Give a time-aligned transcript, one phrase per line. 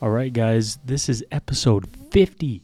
[0.00, 2.62] All right, guys, this is episode 50.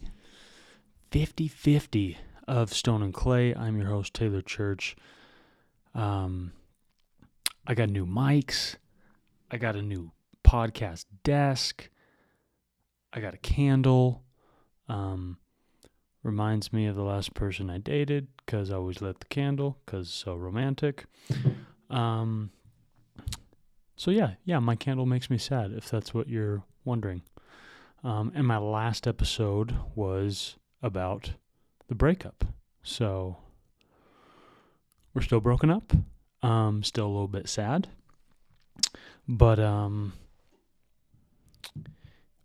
[1.11, 3.53] 50 50 of Stone and Clay.
[3.53, 4.95] I'm your host, Taylor Church.
[5.97, 6.53] Um,
[7.67, 8.77] I got new mics.
[9.51, 10.13] I got a new
[10.45, 11.91] podcast desk.
[13.13, 14.23] I got a candle.
[14.89, 15.39] Um,
[16.23, 20.09] reminds me of the last person I dated because I always lit the candle because
[20.09, 21.07] so romantic.
[21.91, 22.51] Um,
[23.97, 27.23] so yeah, yeah, my candle makes me sad if that's what you're wondering.
[28.05, 31.33] Um, and my last episode was about
[31.89, 32.45] the breakup.
[32.83, 33.39] So
[35.15, 35.93] we're still broken up.
[36.43, 37.89] Um, still a little bit sad.
[39.27, 40.13] But um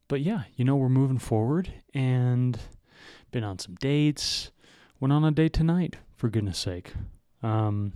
[0.08, 2.58] but yeah, you know, we're moving forward and
[3.32, 4.52] been on some dates.
[5.00, 6.94] Went on a date tonight, for goodness sake.
[7.44, 7.94] Um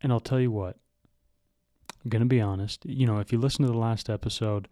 [0.00, 0.78] and I'll tell you what,
[2.02, 2.86] I'm to be honest.
[2.86, 4.66] You know, if you listen to the last episode,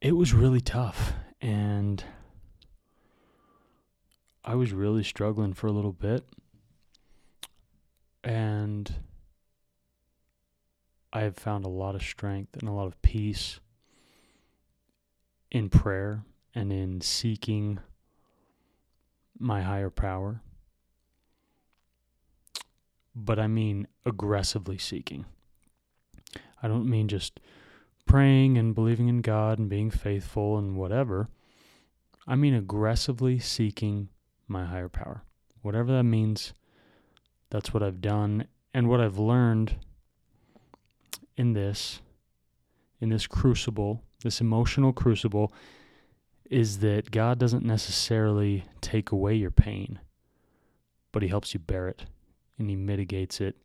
[0.00, 1.12] it was really tough.
[1.40, 2.02] And
[4.44, 6.24] I was really struggling for a little bit.
[8.22, 8.92] And
[11.12, 13.60] I have found a lot of strength and a lot of peace
[15.50, 17.80] in prayer and in seeking
[19.38, 20.42] my higher power.
[23.14, 25.26] But I mean aggressively seeking.
[26.62, 27.40] I don't mean just
[28.10, 31.28] praying and believing in God and being faithful and whatever.
[32.26, 34.08] I mean aggressively seeking
[34.48, 35.22] my higher power.
[35.62, 36.52] Whatever that means,
[37.50, 38.48] that's what I've done.
[38.74, 39.76] And what I've learned
[41.36, 42.00] in this,
[43.00, 45.52] in this crucible, this emotional crucible,
[46.50, 50.00] is that God doesn't necessarily take away your pain,
[51.12, 52.06] but He helps you bear it
[52.58, 53.56] and He mitigates it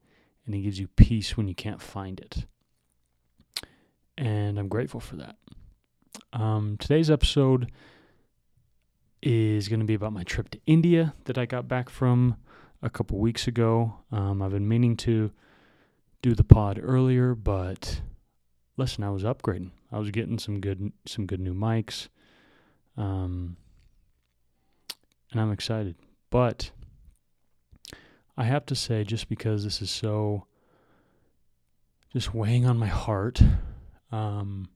[0.45, 2.45] and He gives you peace when you can't find it
[4.17, 5.35] and I'm grateful for that.
[6.33, 7.71] Um, today's episode
[9.21, 12.37] is going to be about my trip to India that I got back from
[12.81, 13.95] a couple weeks ago.
[14.11, 15.31] Um, I've been meaning to
[16.21, 18.01] do the pod earlier, but
[18.77, 19.71] listen, I was upgrading.
[19.91, 22.09] I was getting some good some good new mics,
[22.97, 23.57] um,
[25.31, 25.95] and I'm excited.
[26.29, 26.71] But
[28.37, 30.45] I have to say, just because this is so
[32.11, 33.41] just weighing on my heart
[34.11, 34.67] um,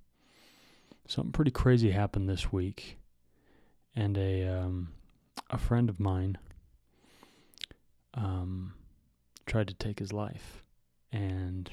[1.07, 2.97] something pretty crazy happened this week,
[3.95, 4.89] and a um,
[5.49, 6.37] a friend of mine
[8.13, 8.73] um,
[9.45, 10.63] tried to take his life,
[11.11, 11.71] and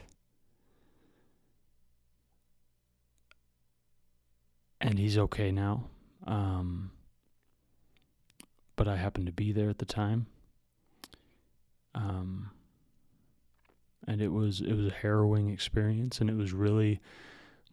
[4.80, 5.84] and he's okay now.
[6.26, 6.90] Um,
[8.76, 10.26] but I happened to be there at the time.
[11.94, 12.50] Um,
[14.06, 17.00] and it was it was a harrowing experience, and it was really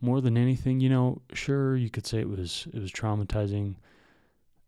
[0.04, 3.76] more than anything, you know, sure you could say it was it was traumatizing.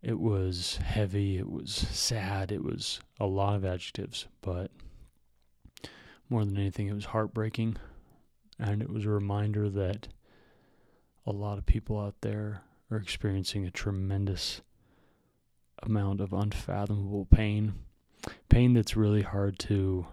[0.01, 4.72] It was heavy, it was sad, it was a lot of adjectives, but
[6.29, 7.78] more than anything it was heartbreaking
[8.59, 10.07] and it was a reminder that
[11.25, 14.62] a lot of people out there are experiencing a tremendous
[15.84, 17.74] amount of unfathomable pain.
[18.50, 20.07] Pain that's really hard to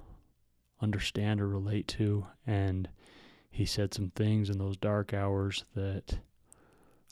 [0.81, 2.89] understand or relate to and
[3.53, 6.19] he said some things in those dark hours that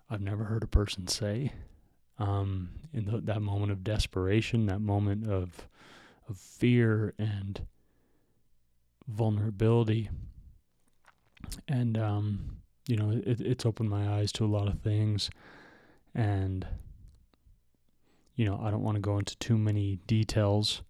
[0.09, 1.53] I've never heard a person say.
[2.19, 5.69] Um, in the, that moment of desperation, that moment of
[6.29, 7.67] of fear and
[9.07, 10.09] vulnerability,
[11.69, 12.57] and um,
[12.89, 15.31] you know, it, it's opened my eyes to a lot of things,
[16.15, 16.67] and
[18.35, 20.83] you know, I don't want to go into too many details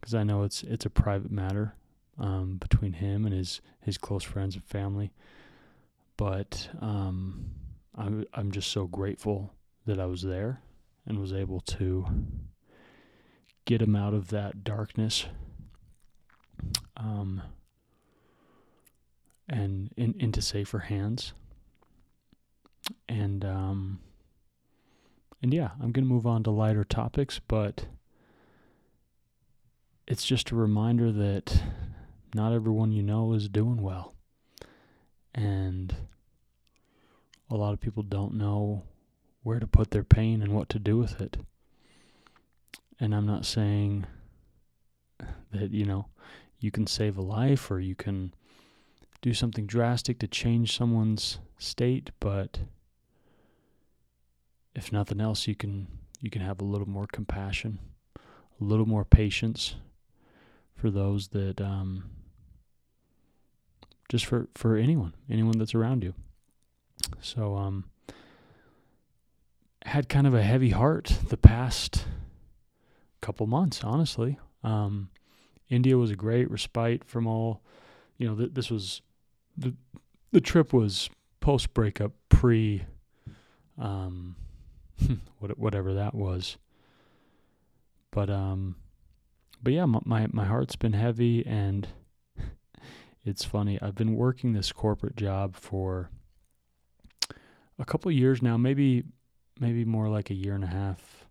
[0.00, 1.74] because I know it's it's a private matter
[2.20, 5.10] um, between him and his his close friends and family.
[6.16, 7.46] But um,
[7.96, 9.52] I'm I'm just so grateful
[9.86, 10.60] that I was there
[11.06, 12.06] and was able to
[13.64, 15.26] get him out of that darkness.
[16.96, 17.42] Um,
[19.50, 21.32] and in, into safer hands.
[23.08, 24.00] And um,
[25.42, 27.86] and yeah, I'm gonna move on to lighter topics, but
[30.06, 31.62] it's just a reminder that
[32.34, 34.14] not everyone you know is doing well.
[35.34, 35.94] And
[37.50, 38.84] a lot of people don't know
[39.42, 41.38] where to put their pain and what to do with it.
[42.98, 44.06] And I'm not saying
[45.52, 46.06] that, you know,
[46.58, 48.34] you can save a life or you can
[49.22, 52.60] do something drastic to change someone's state, but
[54.74, 55.88] if nothing else you can
[56.20, 57.78] you can have a little more compassion,
[58.16, 59.76] a little more patience
[60.74, 62.04] for those that um,
[64.10, 66.12] just for, for anyone, anyone that's around you.
[67.20, 67.84] So um
[69.86, 72.04] had kind of a heavy heart the past
[73.22, 74.38] couple months, honestly.
[74.62, 75.10] Um
[75.68, 77.62] India was a great respite from all,
[78.18, 79.00] you know, th- this was
[79.56, 79.74] the
[80.32, 81.08] the trip was
[81.38, 82.84] post breakup, pre
[83.78, 84.34] um
[85.38, 86.58] whatever that was.
[88.10, 88.74] But um
[89.62, 91.86] but yeah, my my heart's been heavy and
[93.24, 93.78] it's funny.
[93.80, 96.10] I've been working this corporate job for
[97.78, 99.04] a couple years now, maybe
[99.58, 101.26] maybe more like a year and a half,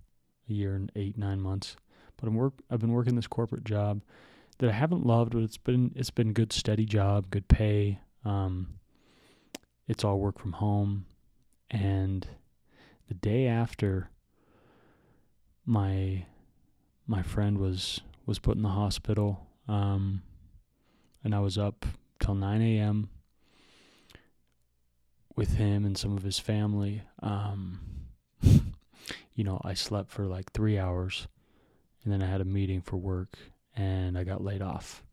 [0.50, 1.76] a year and 8 9 months.
[2.18, 4.02] But I'm work I've been working this corporate job
[4.60, 8.00] that I haven't loved, but it's been it's been good steady job, good pay.
[8.26, 8.80] Um
[9.88, 11.06] it's all work from home
[11.72, 12.28] and
[13.08, 14.10] the day after
[15.66, 16.26] my
[17.08, 20.22] my friend was was put in the hospital um,
[21.24, 21.86] and I was up
[22.20, 23.10] till 9 a.m.
[25.36, 27.02] with him and some of his family.
[27.22, 27.80] Um,
[29.34, 31.28] you know, I slept for like three hours
[32.04, 33.38] and then I had a meeting for work
[33.76, 35.04] and I got laid off.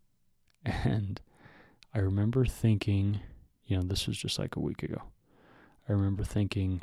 [0.85, 1.21] And
[1.95, 3.21] I remember thinking,
[3.67, 5.01] you know, this was just like a week ago.
[5.89, 6.83] I remember thinking,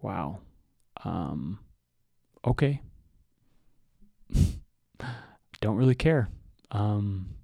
[0.00, 0.38] wow,
[1.04, 1.58] um,
[2.46, 2.80] okay.
[5.60, 6.28] Don't really care.
[6.70, 7.34] Um,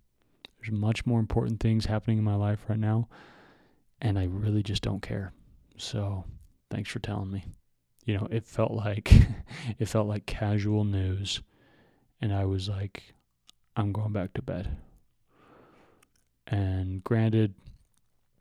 [0.62, 3.09] there's much more important things happening in my life right now,
[4.00, 5.32] and I really just don't care.
[5.76, 6.25] So,
[6.70, 7.44] thanks for telling me.
[8.05, 9.12] You know, it felt like
[9.79, 11.41] it felt like casual news,
[12.20, 13.14] and I was like,
[13.76, 14.76] I'm going back to bed.
[16.47, 17.55] And granted,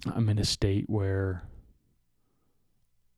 [0.05, 1.43] I'm in a state where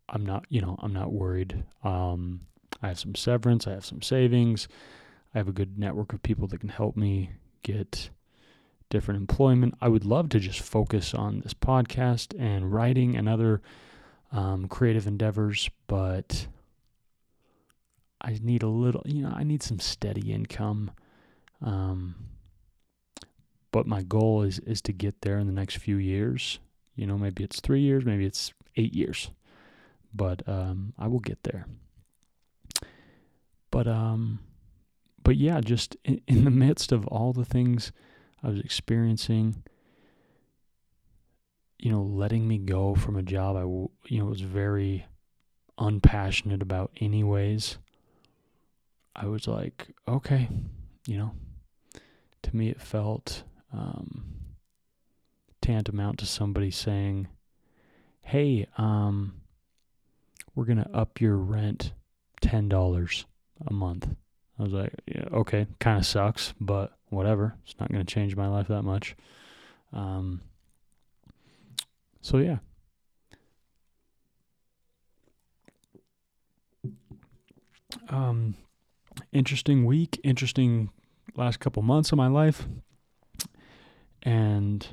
[0.09, 1.63] I'm not, you know, I'm not worried.
[1.83, 2.41] Um,
[2.81, 4.67] I have some severance, I have some savings,
[5.33, 7.31] I have a good network of people that can help me
[7.63, 8.09] get
[8.93, 9.73] different employment.
[9.81, 13.59] I would love to just focus on this podcast and writing and other
[14.31, 16.45] um, creative endeavors, but
[18.21, 20.91] I need a little, you know, I need some steady income.
[21.59, 22.15] Um,
[23.71, 26.59] but my goal is is to get there in the next few years.
[26.95, 29.31] You know, maybe it's three years, maybe it's eight years,
[30.13, 31.65] but um, I will get there.
[33.71, 34.39] But um,
[35.23, 37.91] but yeah, just in, in the midst of all the things
[38.43, 39.63] I was experiencing,
[41.79, 45.05] you know, letting me go from a job I, you know, was very
[45.77, 47.77] unpassionate about, anyways.
[49.15, 50.49] I was like, okay,
[51.07, 51.31] you know,
[52.43, 54.25] to me it felt um,
[55.61, 57.27] tantamount to somebody saying,
[58.21, 59.41] hey, um,
[60.55, 61.93] we're going to up your rent
[62.41, 63.25] $10
[63.65, 64.07] a month.
[64.59, 67.55] I was like, yeah, okay, kind of sucks, but whatever.
[67.63, 69.15] It's not going to change my life that much.
[69.91, 70.41] Um,
[72.21, 72.57] so yeah.
[78.09, 78.55] Um,
[79.31, 80.89] interesting week, interesting
[81.35, 82.67] last couple months of my life,
[84.23, 84.85] and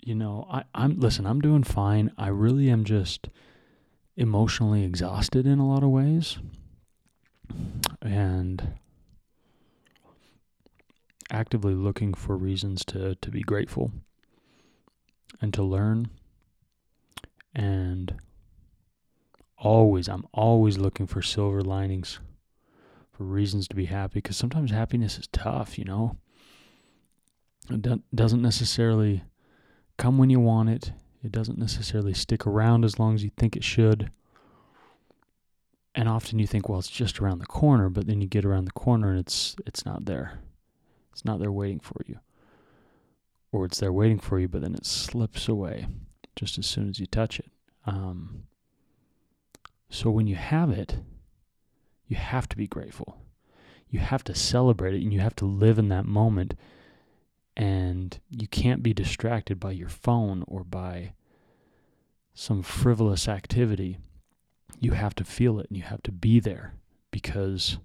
[0.00, 1.26] you know, I, I'm listen.
[1.26, 2.12] I'm doing fine.
[2.18, 3.28] I really am just
[4.16, 6.38] emotionally exhausted in a lot of ways
[8.06, 8.74] and
[11.30, 13.90] actively looking for reasons to, to be grateful
[15.40, 16.08] and to learn.
[17.54, 18.14] And
[19.58, 22.20] always i'm always looking for silver linings
[23.10, 26.14] for reasons to be happy because sometimes happiness is tough you know?
[27.70, 29.24] It doesn't necessarily
[29.96, 30.92] come when you want it.
[31.24, 34.10] It doesn't necessarily stick around as long as you think it should.
[35.96, 38.66] And often you think, well, it's just around the corner, but then you get around
[38.66, 40.38] the corner and it's it's not there.
[41.10, 42.20] It's not there waiting for you.
[43.50, 45.86] Or it's there waiting for you, but then it slips away
[46.36, 47.50] just as soon as you touch it.
[47.86, 48.42] Um,
[49.88, 50.98] so when you have it,
[52.06, 53.16] you have to be grateful.
[53.88, 56.54] You have to celebrate it and you have to live in that moment
[57.56, 61.14] and you can't be distracted by your phone or by
[62.34, 63.96] some frivolous activity.
[64.78, 66.74] You have to feel it and you have to be there
[67.10, 67.78] because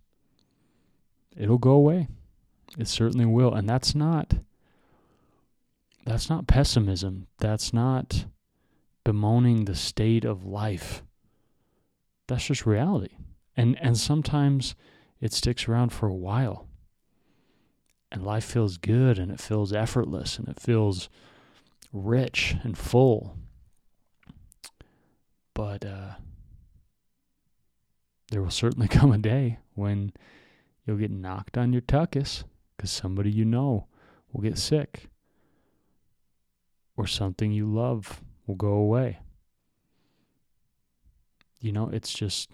[1.36, 2.08] it'll go away.
[2.78, 3.54] It certainly will.
[3.54, 4.34] And that's not
[6.06, 7.28] that's not pessimism.
[7.40, 8.26] That's not
[9.04, 11.04] bemoaning the state of life.
[12.28, 13.16] That's just reality.
[13.56, 14.76] And and sometimes
[15.20, 16.68] it sticks around for a while
[18.12, 21.10] and life feels good and it feels effortless and it feels
[21.94, 23.38] rich and full.
[25.54, 26.16] But uh,
[28.32, 30.12] there will certainly come a day when
[30.86, 32.44] you'll get knocked on your tuchus
[32.76, 33.86] because somebody you know
[34.32, 35.10] will get sick.
[36.98, 39.20] or something you love will go away.
[41.60, 42.50] You know, it's just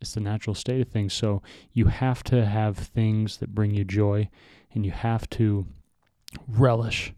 [0.00, 1.12] it's the natural state of things.
[1.12, 4.28] So you have to have things that bring you joy
[4.72, 5.66] and you have to
[6.48, 7.12] relish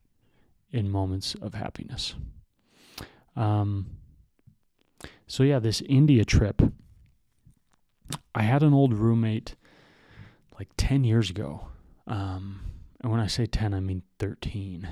[0.71, 2.15] in moments of happiness.
[3.35, 3.87] Um,
[5.27, 6.63] so, yeah, this India trip,
[8.35, 9.57] I had an old roommate
[10.59, 11.69] like 10 years ago.
[12.07, 12.61] Um,
[13.01, 14.89] and when I say 10, I mean 13,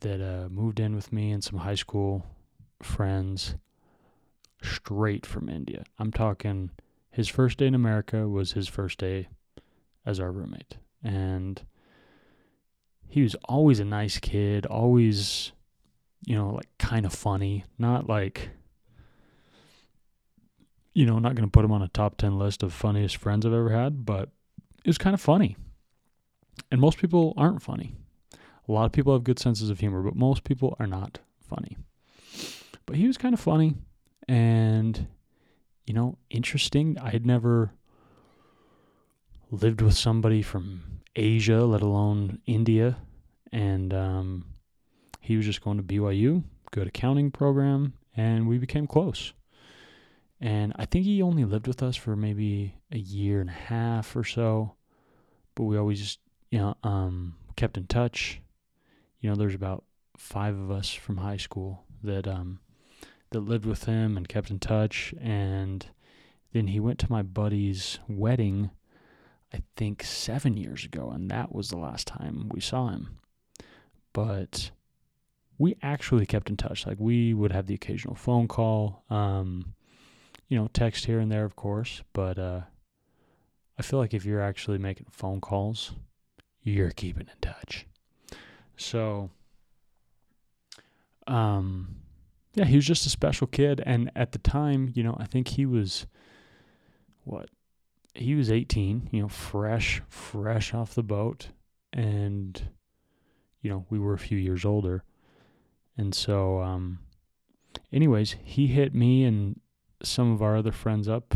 [0.00, 2.26] that uh, moved in with me and some high school
[2.82, 3.56] friends
[4.62, 5.84] straight from India.
[5.98, 6.70] I'm talking
[7.10, 9.28] his first day in America was his first day
[10.04, 10.76] as our roommate.
[11.02, 11.62] And
[13.06, 15.52] he was always a nice kid, always,
[16.24, 18.50] you know, like kind of funny, not like,
[20.94, 23.46] you know, not going to put him on a top 10 list of funniest friends
[23.46, 24.28] I've ever had, but
[24.84, 25.56] it was kind of funny.
[26.70, 27.94] And most people aren't funny.
[28.68, 31.18] A lot of people have good senses of humor, but most people are not
[31.48, 31.76] funny.
[32.86, 33.74] But he was kind of funny
[34.28, 35.06] and
[35.86, 36.96] you know, interesting.
[36.98, 37.72] I had never
[39.50, 42.96] lived with somebody from Asia, let alone India,
[43.50, 44.44] and um,
[45.20, 49.32] he was just going to BYU, good accounting program, and we became close.
[50.42, 54.16] And I think he only lived with us for maybe a year and a half
[54.16, 54.74] or so,
[55.54, 56.18] but we always just,
[56.50, 58.40] you know, um, kept in touch.
[59.20, 59.84] You know, there's about
[60.16, 62.58] five of us from high school that um,
[63.30, 65.14] that lived with him and kept in touch.
[65.20, 65.86] And
[66.52, 68.70] then he went to my buddy's wedding,
[69.54, 73.20] I think seven years ago, and that was the last time we saw him.
[74.12, 74.72] But
[75.56, 76.84] we actually kept in touch.
[76.84, 79.74] Like we would have the occasional phone call, um,
[80.52, 82.02] you know, text here and there, of course.
[82.12, 82.60] But uh,
[83.78, 85.92] I feel like if you're actually making phone calls,
[86.62, 87.86] you're keeping in touch.
[88.76, 89.30] So,
[91.26, 91.96] um,
[92.52, 93.82] yeah, he was just a special kid.
[93.86, 96.06] And at the time, you know, I think he was,
[97.24, 97.48] what?
[98.12, 101.48] He was 18, you know, fresh, fresh off the boat.
[101.94, 102.60] And,
[103.62, 105.02] you know, we were a few years older.
[105.96, 106.98] And so, um,
[107.90, 109.58] anyways, he hit me and
[110.02, 111.34] some of our other friends up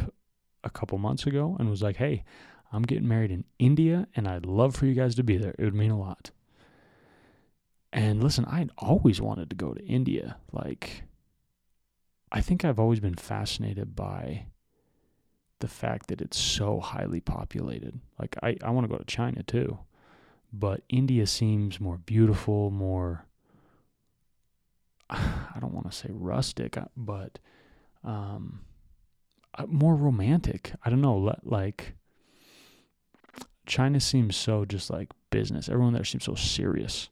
[0.64, 2.24] a couple months ago and was like, hey,
[2.72, 5.54] I'm getting married in India and I'd love for you guys to be there.
[5.58, 6.30] It would mean a lot.
[7.92, 10.36] And listen, I'd always wanted to go to India.
[10.52, 11.04] Like,
[12.30, 14.46] I think I've always been fascinated by
[15.60, 17.98] the fact that it's so highly populated.
[18.18, 19.78] Like, I, I want to go to China too,
[20.52, 23.24] but India seems more beautiful, more,
[25.10, 27.38] I don't want to say rustic, uh, but
[28.06, 28.60] um,
[29.58, 30.72] uh, more romantic.
[30.84, 31.94] I don't know, like,
[33.66, 35.68] China seems so just like business.
[35.68, 37.10] Everyone there seems so serious.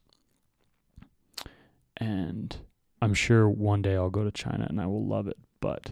[1.97, 2.55] And
[3.01, 5.91] I'm sure one day I'll go to China and I will love it, but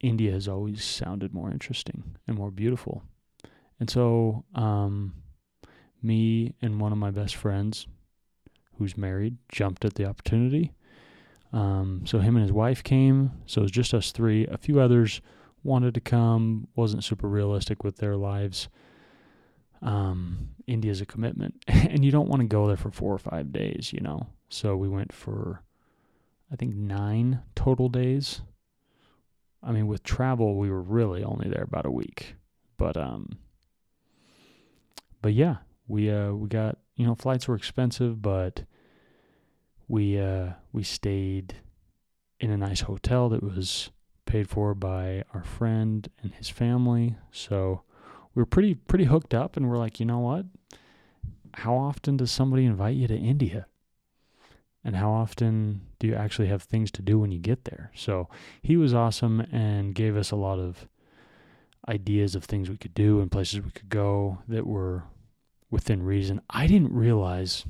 [0.00, 3.02] India has always sounded more interesting and more beautiful.
[3.80, 5.14] And so, um,
[6.02, 7.86] me and one of my best friends,
[8.76, 10.72] who's married, jumped at the opportunity.
[11.54, 13.30] Um, so him and his wife came.
[13.46, 14.44] So it was just us three.
[14.48, 15.20] A few others
[15.62, 16.66] wanted to come.
[16.74, 18.68] wasn't super realistic with their lives.
[19.80, 23.52] Um, India's a commitment, and you don't want to go there for four or five
[23.52, 24.26] days, you know.
[24.48, 25.62] So we went for,
[26.50, 28.40] I think, nine total days.
[29.62, 32.34] I mean, with travel, we were really only there about a week.
[32.76, 33.38] But um,
[35.22, 38.64] but yeah, we uh we got you know flights were expensive, but
[39.88, 41.56] we uh we stayed
[42.40, 43.90] in a nice hotel that was
[44.26, 47.16] paid for by our friend and his family.
[47.30, 47.82] So
[48.34, 50.46] we were pretty pretty hooked up, and we're like, you know what?
[51.54, 53.66] How often does somebody invite you to India?
[54.84, 57.90] and how often do you actually have things to do when you get there?
[57.94, 58.28] So
[58.62, 60.86] he was awesome and gave us a lot of
[61.88, 65.04] ideas of things we could do and places we could go that were
[65.70, 66.40] within reason.
[66.50, 67.64] I didn't realize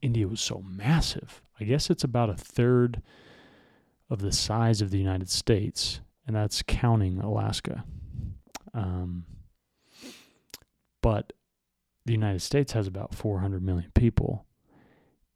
[0.00, 1.42] India was so massive.
[1.60, 3.02] I guess it's about a third
[4.10, 7.84] of the size of the United States, and that's counting Alaska.
[8.74, 9.24] Um,
[11.00, 11.32] but
[12.04, 14.46] the United States has about 400 million people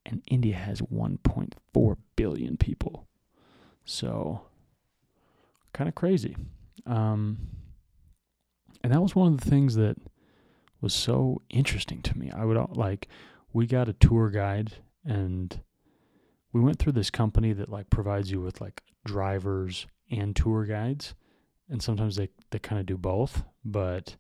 [0.06, 3.06] and India has 1.4 billion people.
[3.84, 4.42] So,
[5.72, 6.36] kind of crazy.
[6.86, 7.38] Um,
[8.82, 9.96] and that was one of the things that
[10.80, 12.30] was so interesting to me.
[12.30, 13.08] I would like,
[13.56, 15.62] we got a tour guide and
[16.52, 21.14] we went through this company that like provides you with like drivers and tour guides.
[21.70, 23.44] And sometimes they, they kind of do both.
[23.64, 24.16] But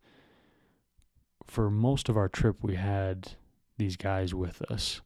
[1.44, 3.32] for most of our trip, we had
[3.76, 5.02] these guys with us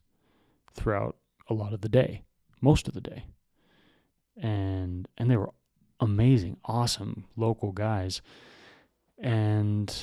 [0.73, 1.17] throughout
[1.49, 2.23] a lot of the day,
[2.61, 3.25] most of the day.
[4.41, 5.51] And and they were
[5.99, 8.21] amazing, awesome local guys.
[9.17, 9.93] And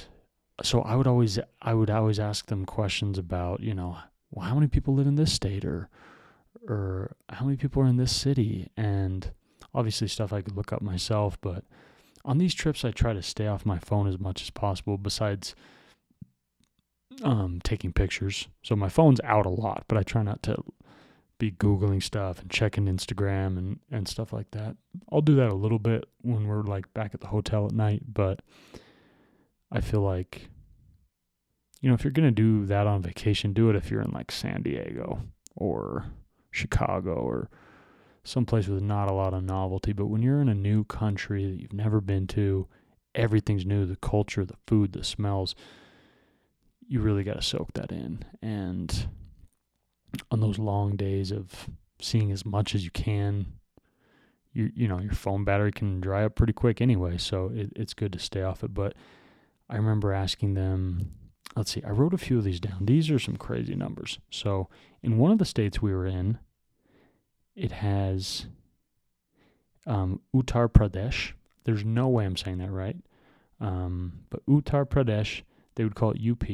[0.62, 3.97] so I would always I would always ask them questions about, you know,
[4.30, 5.88] well, how many people live in this state or
[6.66, 9.30] or how many people are in this city and
[9.75, 11.64] obviously stuff I could look up myself, but
[12.25, 15.54] on these trips I try to stay off my phone as much as possible besides
[17.23, 18.49] um, taking pictures.
[18.62, 20.62] So my phone's out a lot, but I try not to
[21.38, 24.76] be googling stuff and checking Instagram and and stuff like that.
[25.11, 28.02] I'll do that a little bit when we're like back at the hotel at night,
[28.12, 28.40] but
[29.70, 30.50] I feel like
[31.80, 34.11] you know, if you're going to do that on vacation, do it if you're in
[34.11, 35.23] like San Diego
[35.54, 36.06] or
[36.50, 37.50] Chicago or
[38.25, 39.92] someplace with not a lot of novelty.
[39.92, 42.66] But when you're in a new country that you've never been to,
[43.14, 45.54] everything's new the culture, the food, the smells
[46.88, 48.25] you really got to soak that in.
[48.40, 49.08] And
[50.30, 51.68] on those long days of
[52.00, 53.47] seeing as much as you can,
[54.52, 57.92] you you know your phone battery can dry up pretty quick anyway, so it, it's
[57.92, 58.73] good to stay off it.
[58.75, 58.94] But
[59.68, 61.12] I remember asking them.
[61.58, 62.86] Let's see, I wrote a few of these down.
[62.86, 64.20] These are some crazy numbers.
[64.30, 64.68] So,
[65.02, 66.38] in one of the states we were in,
[67.56, 68.46] it has
[69.84, 71.32] um, Uttar Pradesh.
[71.64, 72.96] There's no way I'm saying that right.
[73.60, 75.42] Um, but Uttar Pradesh,
[75.74, 76.48] they would call it UP.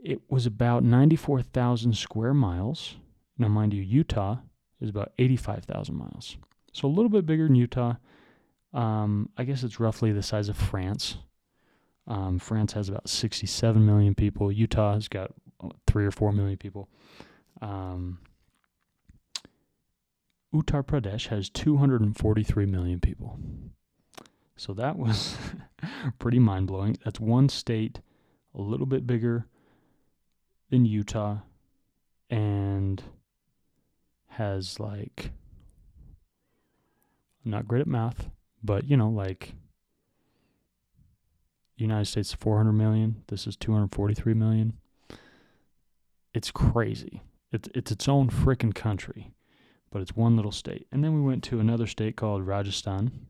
[0.00, 2.96] It was about 94,000 square miles.
[3.38, 4.38] Now, mind you, Utah
[4.80, 6.38] is about 85,000 miles.
[6.72, 7.94] So a little bit bigger than Utah.
[8.74, 11.18] Um, I guess it's roughly the size of France.
[12.06, 14.50] Um, France has about 67 million people.
[14.50, 15.32] Utah has got
[15.62, 16.88] uh, three or four million people.
[17.60, 18.18] Um,
[20.54, 23.38] Uttar Pradesh has 243 million people.
[24.56, 25.36] So that was
[26.18, 26.98] pretty mind blowing.
[27.04, 28.00] That's one state
[28.54, 29.46] a little bit bigger
[30.70, 31.38] than Utah
[32.28, 33.02] and
[34.28, 35.30] has like,
[37.44, 38.28] I'm not great at math,
[38.62, 39.54] but you know, like
[41.82, 43.22] United States 400 million.
[43.28, 44.74] This is 243 million.
[46.34, 47.22] It's crazy.
[47.52, 49.32] It's it's its own freaking country
[49.92, 50.86] but it's one little state.
[50.90, 53.26] And then we went to another state called Rajasthan.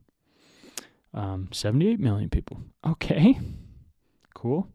[1.12, 2.59] Um, 78 million people.
[2.87, 3.38] Okay,
[4.35, 4.69] cool.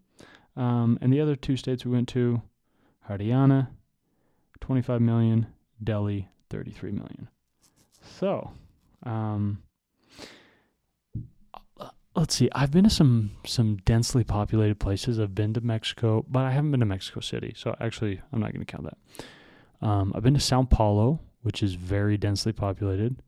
[0.55, 2.41] Um, and the other two states we went to,
[3.09, 3.69] Haryana,
[4.59, 5.47] 25 million,
[5.83, 7.29] Delhi, 33 million.
[8.19, 8.51] So,
[9.03, 9.63] um,
[12.17, 12.49] let's see.
[12.53, 15.19] I've been to some some densely populated places.
[15.19, 17.53] I've been to Mexico, but I haven't been to Mexico City.
[17.55, 19.87] So actually, I'm not going to count that.
[19.87, 23.21] Um, I've been to Sao Paulo, which is very densely populated.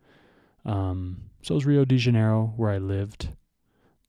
[0.65, 3.29] Um, so is Rio de Janeiro, where I lived,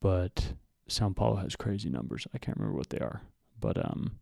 [0.01, 0.55] but
[0.89, 2.27] Sao Paulo has crazy numbers.
[2.35, 3.23] I can't remember what they are,
[3.61, 4.19] but um,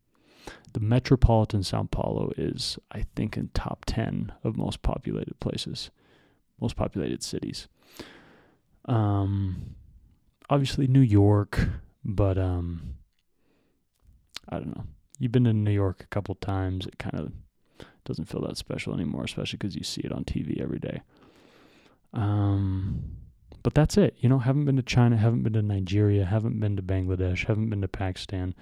[0.72, 5.90] the metropolitan Sao Paulo is, I think, in top ten of most populated places,
[6.60, 7.68] most populated cities.
[8.86, 9.76] Um,
[10.50, 11.68] obviously New York,
[12.04, 12.94] but um,
[14.48, 14.84] I don't know.
[15.18, 16.86] You've been to New York a couple times.
[16.86, 17.32] It kind of
[18.04, 21.02] doesn't feel that special anymore, especially because you see it on TV every day.
[22.14, 23.16] Um,
[23.62, 24.16] but that's it.
[24.18, 27.68] You know, haven't been to China, haven't been to Nigeria, haven't been to Bangladesh, haven't
[27.68, 28.54] been to Pakistan.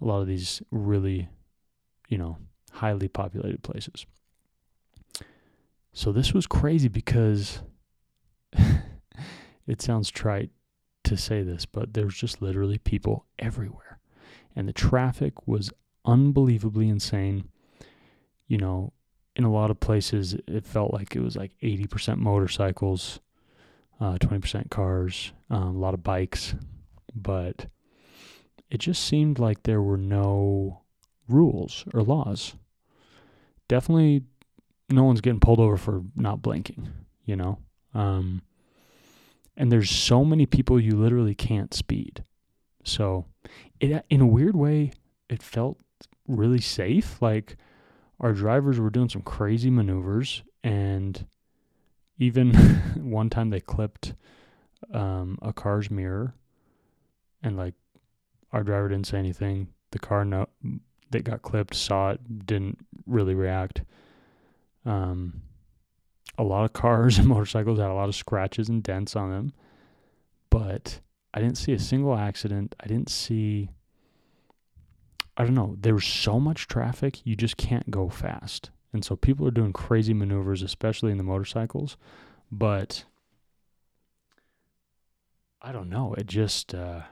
[0.00, 1.28] A lot of these really,
[2.08, 2.38] you know,
[2.72, 4.06] highly populated places.
[5.92, 7.60] So this was crazy because
[9.66, 10.50] it sounds trite
[11.04, 13.98] to say this, but there's just literally people everywhere.
[14.54, 15.70] And the traffic was
[16.04, 17.48] unbelievably insane
[18.52, 18.92] you know,
[19.34, 23.18] in a lot of places, it felt like it was like 80% motorcycles,
[23.98, 26.54] uh, 20% cars, um, a lot of bikes,
[27.14, 27.64] but
[28.68, 30.82] it just seemed like there were no
[31.28, 32.52] rules or laws.
[33.68, 34.24] Definitely,
[34.90, 36.90] no one's getting pulled over for not blinking,
[37.24, 37.58] you know?
[37.94, 38.42] Um,
[39.56, 42.24] and there's so many people you literally can't speed.
[42.84, 43.26] So,
[43.80, 44.92] it, in a weird way,
[45.28, 45.78] it felt
[46.26, 47.20] really safe.
[47.22, 47.56] Like,
[48.22, 51.26] our drivers were doing some crazy maneuvers and
[52.18, 52.54] even
[52.96, 54.14] one time they clipped
[54.94, 56.34] um, a car's mirror
[57.42, 57.74] and like
[58.52, 60.48] our driver didn't say anything the car no
[61.10, 63.82] that got clipped saw it didn't really react
[64.84, 65.42] um,
[66.38, 69.52] a lot of cars and motorcycles had a lot of scratches and dents on them
[70.50, 71.00] but
[71.34, 73.70] i didn't see a single accident i didn't see
[75.36, 78.70] I don't know, there's so much traffic, you just can't go fast.
[78.92, 81.96] And so people are doing crazy maneuvers, especially in the motorcycles.
[82.50, 83.04] But
[85.62, 87.02] I don't know, it just uh,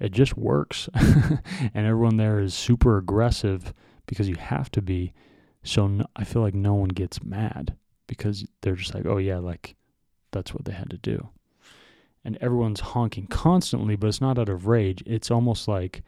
[0.00, 0.88] it just works.
[0.94, 3.72] and everyone there is super aggressive
[4.06, 5.12] because you have to be.
[5.62, 9.38] So no, I feel like no one gets mad because they're just like, oh yeah,
[9.38, 9.76] like
[10.32, 11.28] that's what they had to do.
[12.24, 15.02] And everyone's honking constantly, but it's not out of rage.
[15.06, 16.02] It's almost like,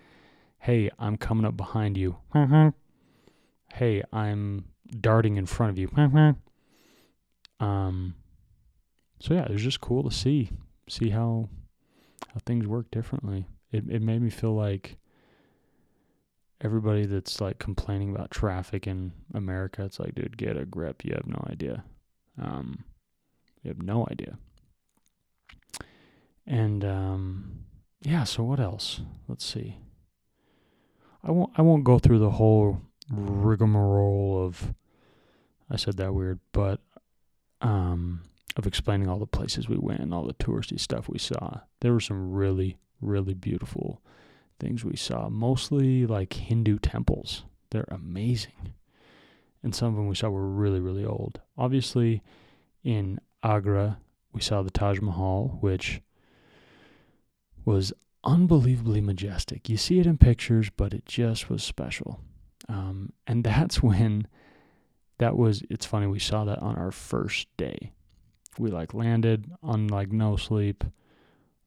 [0.59, 2.17] hey, I'm coming up behind you.
[3.73, 4.65] hey, I'm
[5.01, 5.91] darting in front of you.
[7.61, 8.15] um,
[9.21, 10.51] so yeah, it was just cool to see
[10.89, 11.49] see how
[12.29, 13.47] how things work differently.
[13.73, 14.97] It it made me feel like
[16.61, 21.05] everybody that's like complaining about traffic in America, it's like, dude, get a grip.
[21.05, 21.85] You have no idea.
[22.41, 22.85] Um,
[23.63, 24.39] you have no idea.
[26.47, 27.65] And um,
[28.03, 29.01] yeah, so what else?
[29.29, 29.79] Let's see.
[31.23, 34.75] I won't I won't go through the whole rigmarole of
[35.71, 36.81] I said that weird, but
[37.61, 38.23] um
[38.57, 41.61] of explaining all the places we went, and all the touristy stuff we saw.
[41.81, 44.01] There were some really really beautiful
[44.59, 47.45] things we saw, mostly like Hindu temples.
[47.71, 48.75] They're amazing.
[49.63, 51.41] And some of them we saw were really really old.
[51.57, 52.23] Obviously
[52.85, 53.99] in Agra,
[54.33, 56.01] we saw the Taj Mahal, which
[57.65, 57.93] was
[58.25, 59.69] unbelievably majestic.
[59.69, 62.21] You see it in pictures, but it just was special.
[62.69, 64.27] Um, and that's when
[65.19, 67.93] that was, it's funny, we saw that on our first day.
[68.59, 70.85] We like landed on like no sleep.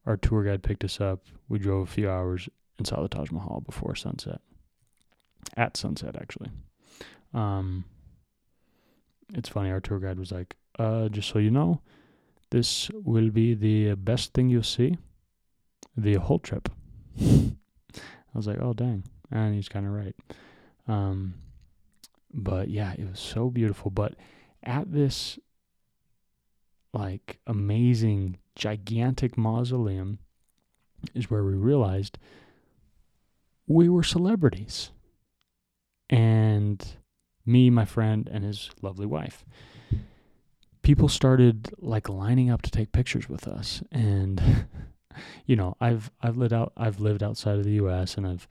[0.06, 1.26] Our tour guide picked us up.
[1.48, 2.50] We drove a few hours
[2.82, 4.42] and saw the Taj Mahal before sunset.
[5.56, 6.50] At sunset, actually.
[7.32, 7.86] Um,
[9.36, 11.82] it's funny, our tour guide was like, uh, just so you know,
[12.50, 14.98] this will be the best thing you see
[15.96, 16.70] the whole trip.
[17.22, 17.54] I
[18.34, 19.04] was like, oh, dang.
[19.30, 20.16] And he's kind of right.
[20.88, 21.36] Um,
[22.34, 23.92] but yeah, it was so beautiful.
[23.92, 24.16] But
[24.64, 25.38] at this,
[26.96, 30.18] like, amazing, gigantic mausoleum
[31.14, 32.18] is where we realized
[33.74, 34.92] we were celebrities.
[36.10, 36.86] And
[37.46, 39.46] me, my friend, and his lovely wife.
[40.82, 44.66] People started like lining up to take pictures with us and
[45.46, 48.48] you know, I've I've lived out I've lived outside of the US and I've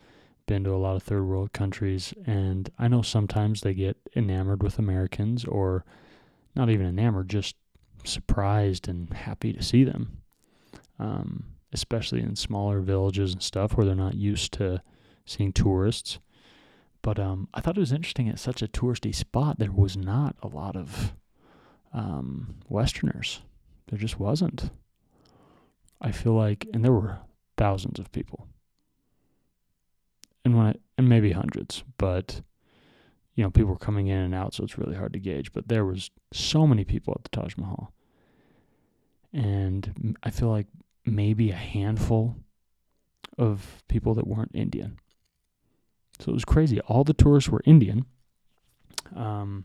[0.47, 4.63] been to a lot of third world countries and I know sometimes they get enamored
[4.63, 5.85] with Americans or
[6.55, 7.57] not even enamored, just
[8.05, 10.19] surprised and happy to see them.
[10.99, 14.83] Um, especially in smaller villages and stuff where they're not used to
[15.25, 16.19] seeing tourists.
[17.03, 20.37] But um, I thought it was interesting at such a touristy spot, there was not
[20.43, 21.15] a lot of
[21.93, 23.41] um, Westerners.
[23.89, 24.71] There just wasn't.
[26.01, 27.19] I feel like, and there were
[27.57, 28.47] thousands of people,
[30.45, 32.43] and when I, and maybe hundreds, but
[33.35, 35.53] you know, people were coming in and out, so it's really hard to gauge.
[35.53, 37.93] But there was so many people at the Taj Mahal,
[39.33, 40.67] and I feel like
[41.05, 42.37] maybe a handful
[43.39, 44.99] of people that weren't Indian.
[46.21, 46.81] So it was crazy.
[46.83, 48.05] All the tourists were Indian.
[49.17, 49.65] Um,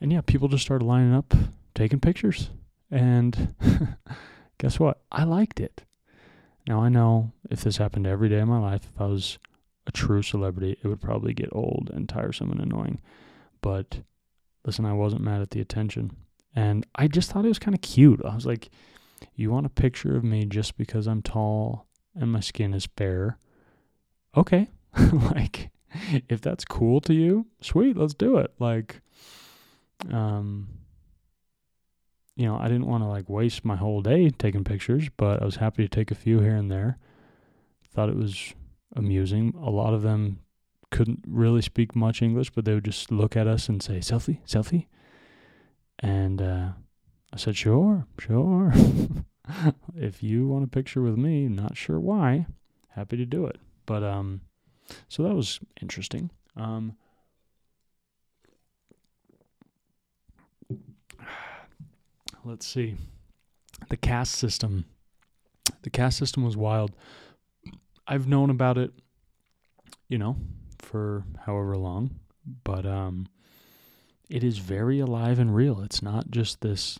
[0.00, 1.34] and yeah, people just started lining up,
[1.74, 2.50] taking pictures.
[2.90, 3.54] And
[4.58, 5.00] guess what?
[5.10, 5.82] I liked it.
[6.66, 9.38] Now, I know if this happened every day of my life, if I was
[9.86, 13.00] a true celebrity, it would probably get old and tiresome and annoying.
[13.60, 14.00] But
[14.64, 16.16] listen, I wasn't mad at the attention.
[16.54, 18.20] And I just thought it was kind of cute.
[18.24, 18.70] I was like,
[19.34, 23.38] you want a picture of me just because I'm tall and my skin is fair?
[24.36, 24.68] Okay.
[25.12, 25.70] like,
[26.28, 28.52] if that's cool to you, sweet, let's do it.
[28.58, 29.00] Like,
[30.10, 30.68] um,
[32.36, 35.44] you know, I didn't want to like waste my whole day taking pictures, but I
[35.44, 36.98] was happy to take a few here and there.
[37.92, 38.54] Thought it was
[38.94, 39.54] amusing.
[39.60, 40.40] A lot of them
[40.90, 44.38] couldn't really speak much English, but they would just look at us and say, selfie,
[44.46, 44.86] selfie.
[45.98, 46.68] And uh,
[47.32, 48.72] I said, sure, sure.
[49.96, 52.46] if you want a picture with me, not sure why,
[52.90, 53.58] happy to do it.
[53.86, 54.40] But um,
[55.08, 56.30] so that was interesting.
[56.56, 56.96] Um,
[62.44, 62.96] let's see.
[63.88, 64.84] The caste system.
[65.82, 66.92] The caste system was wild.
[68.06, 68.92] I've known about it,
[70.08, 70.36] you know,
[70.78, 72.18] for however long,
[72.64, 73.26] but um,
[74.28, 75.80] it is very alive and real.
[75.80, 76.98] It's not just this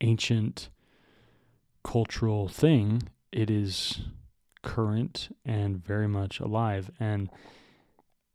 [0.00, 0.70] ancient
[1.84, 3.02] cultural thing.
[3.32, 4.02] It is
[4.62, 6.90] current and very much alive.
[7.00, 7.30] And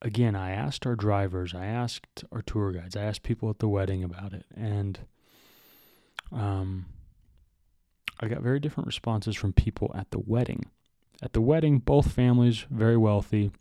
[0.01, 3.67] again, I asked our drivers, I asked our tour guides, I asked people at the
[3.67, 4.99] wedding about it, and
[6.31, 6.85] um,
[8.19, 10.65] I got very different responses from people at the wedding.
[11.21, 13.51] At the wedding, both families very wealthy.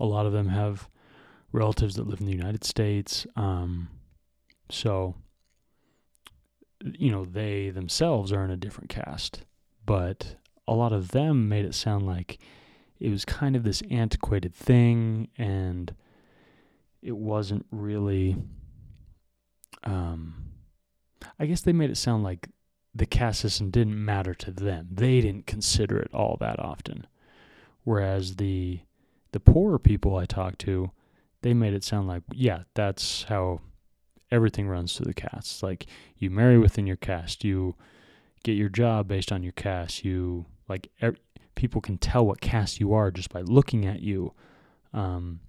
[0.00, 0.88] A lot of them have
[1.52, 3.26] relatives that live in the United States.
[3.36, 3.88] Um,
[4.70, 5.14] so,
[6.82, 9.44] you know, they themselves are in a different caste,
[9.84, 10.36] but
[10.68, 12.38] a lot of them made it sound like
[13.00, 15.94] it was kind of this antiquated thing and
[17.02, 18.36] it wasn't really
[19.84, 20.34] um
[21.38, 22.48] I guess they made it sound like
[22.94, 24.88] the caste system didn't matter to them.
[24.90, 27.06] They didn't consider it all that often.
[27.84, 28.80] Whereas the
[29.32, 30.90] the poorer people I talked to,
[31.42, 33.60] they made it sound like, yeah, that's how
[34.30, 35.62] everything runs through the caste.
[35.62, 37.76] Like you marry within your caste, you
[38.42, 40.04] get your job based on your caste.
[40.04, 40.90] You like
[41.54, 44.32] people can tell what caste you are just by looking at you.
[44.92, 45.40] Um,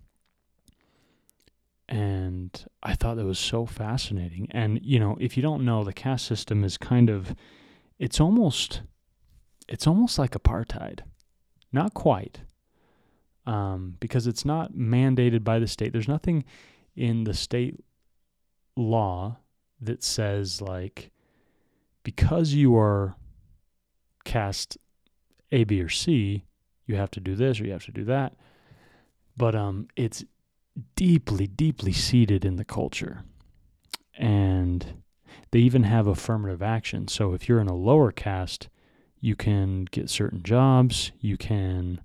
[1.87, 4.47] and I thought that was so fascinating.
[4.51, 7.35] And you know, if you don't know, the caste system is kind of,
[7.97, 8.81] it's almost,
[9.67, 11.01] it's almost like apartheid,
[11.71, 12.41] not quite,
[13.45, 15.91] um, because it's not mandated by the state.
[15.93, 16.45] There's nothing
[16.95, 17.83] in the state
[18.75, 19.37] law
[19.81, 21.11] that says like,
[22.03, 23.15] because you are
[24.25, 24.77] caste
[25.51, 26.45] A, B, or C,
[26.85, 28.33] you have to do this or you have to do that.
[29.37, 30.23] But um, it's
[30.95, 33.23] deeply, deeply seated in the culture.
[34.17, 35.03] And
[35.51, 37.07] they even have affirmative action.
[37.07, 38.69] So if you're in a lower caste,
[39.21, 41.11] you can get certain jobs.
[41.19, 42.01] You can,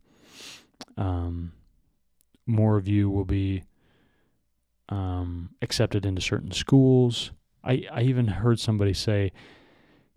[0.96, 1.52] um,
[2.46, 3.64] more of you will be
[4.88, 7.33] um, accepted into certain schools.
[7.62, 9.33] I, I even heard somebody say,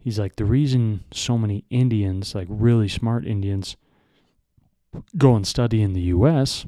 [0.07, 3.75] he's like, the reason so many Indians, like really smart Indians,
[5.17, 6.65] go and study in the U.S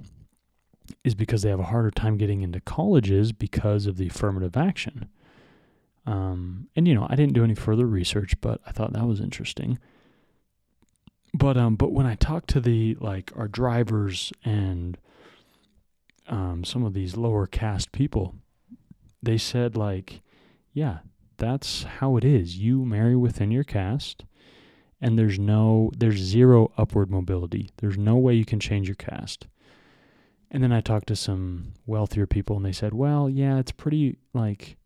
[1.03, 5.09] is because they have a harder time getting into colleges because of the affirmative action.
[6.05, 9.21] Um, and you know, I didn't do any further research, but I thought that was
[9.21, 9.79] interesting.
[11.33, 14.97] But um, but when I talked to the like our drivers and
[16.27, 18.35] um, some of these lower caste people,
[19.21, 20.21] they said like,
[20.73, 20.99] yeah,
[21.39, 22.57] that's how it is.
[22.57, 24.25] You marry within your caste,
[25.01, 27.71] and there's no, there's zero upward mobility.
[27.77, 29.47] There's no way you can change your caste.
[30.51, 34.17] And then I talked to some wealthier people and they said, well, yeah, it's pretty
[34.33, 34.77] like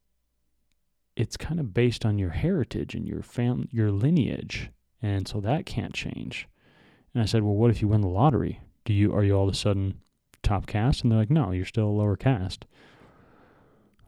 [1.15, 4.71] it's kind of based on your heritage and your fam your lineage.
[5.01, 6.47] And so that can't change.
[7.13, 8.59] And I said, well, what if you win the lottery?
[8.83, 9.99] Do you are you all of a sudden
[10.41, 11.01] top caste?
[11.03, 12.65] And they're like, no, you're still lower caste.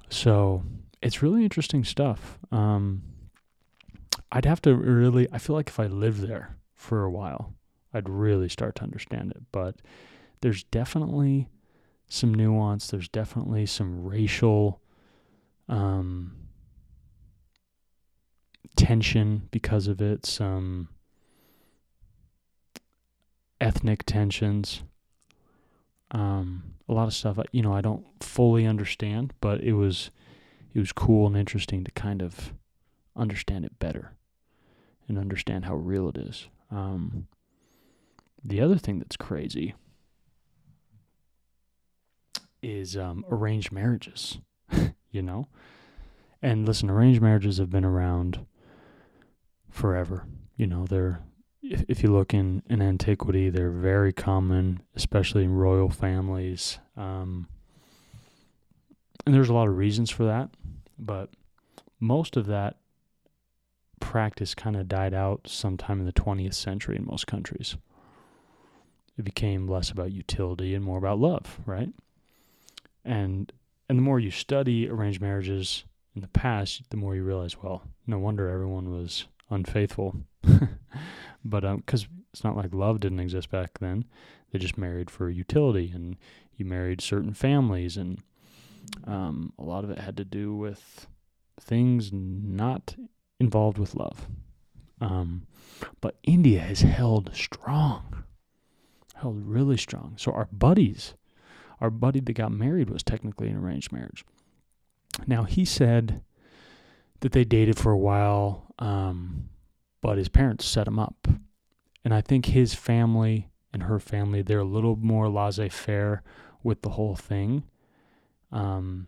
[0.09, 0.63] So
[1.05, 2.39] it's really interesting stuff.
[2.51, 3.03] Um,
[4.31, 7.53] I'd have to really, I feel like if I lived there for a while,
[7.93, 9.43] I'd really start to understand it.
[9.51, 9.75] But
[10.41, 11.47] there's definitely
[12.07, 12.87] some nuance.
[12.87, 14.81] There's definitely some racial
[15.69, 16.35] um,
[18.75, 20.89] tension because of it, some
[23.61, 24.81] ethnic tensions.
[26.09, 30.09] Um, a lot of stuff, you know, I don't fully understand, but it was
[30.75, 32.53] it was cool and interesting to kind of
[33.15, 34.11] understand it better
[35.07, 36.49] and understand how real it is.
[36.69, 37.27] Um,
[38.43, 39.73] the other thing that's crazy
[42.61, 44.39] is um, arranged marriages,
[45.11, 45.47] you know?
[46.41, 48.45] And listen, arranged marriages have been around
[49.69, 50.25] forever.
[50.57, 51.21] You know, they're,
[51.61, 56.79] if, if you look in, in antiquity, they're very common, especially in royal families.
[56.97, 57.47] Um,
[59.25, 60.49] and there's a lot of reasons for that,
[60.97, 61.29] but
[61.99, 62.77] most of that
[63.99, 67.77] practice kind of died out sometime in the 20th century in most countries.
[69.17, 71.89] It became less about utility and more about love, right?
[73.05, 73.53] and
[73.87, 75.83] and the more you study arranged marriages
[76.15, 80.15] in the past, the more you realize, well, no wonder everyone was unfaithful.
[81.45, 84.05] but because um, it's not like love didn't exist back then,
[84.51, 86.17] they just married for utility, and
[86.55, 88.23] you married certain families, and
[89.05, 91.07] um, a lot of it had to do with
[91.59, 92.95] things not
[93.39, 94.27] involved with love.
[95.01, 95.47] Um,
[96.01, 98.23] but India has held strong,
[99.15, 100.15] held really strong.
[100.17, 101.15] So our buddies
[101.81, 104.25] our buddy that got married was technically an arranged marriage.
[105.27, 106.21] Now, he said
[107.21, 109.49] that they dated for a while, um,
[110.01, 111.27] but his parents set him up.
[112.03, 116.23] And I think his family and her family, they're a little more laissez faire
[116.63, 117.63] with the whole thing.
[118.51, 119.07] Um,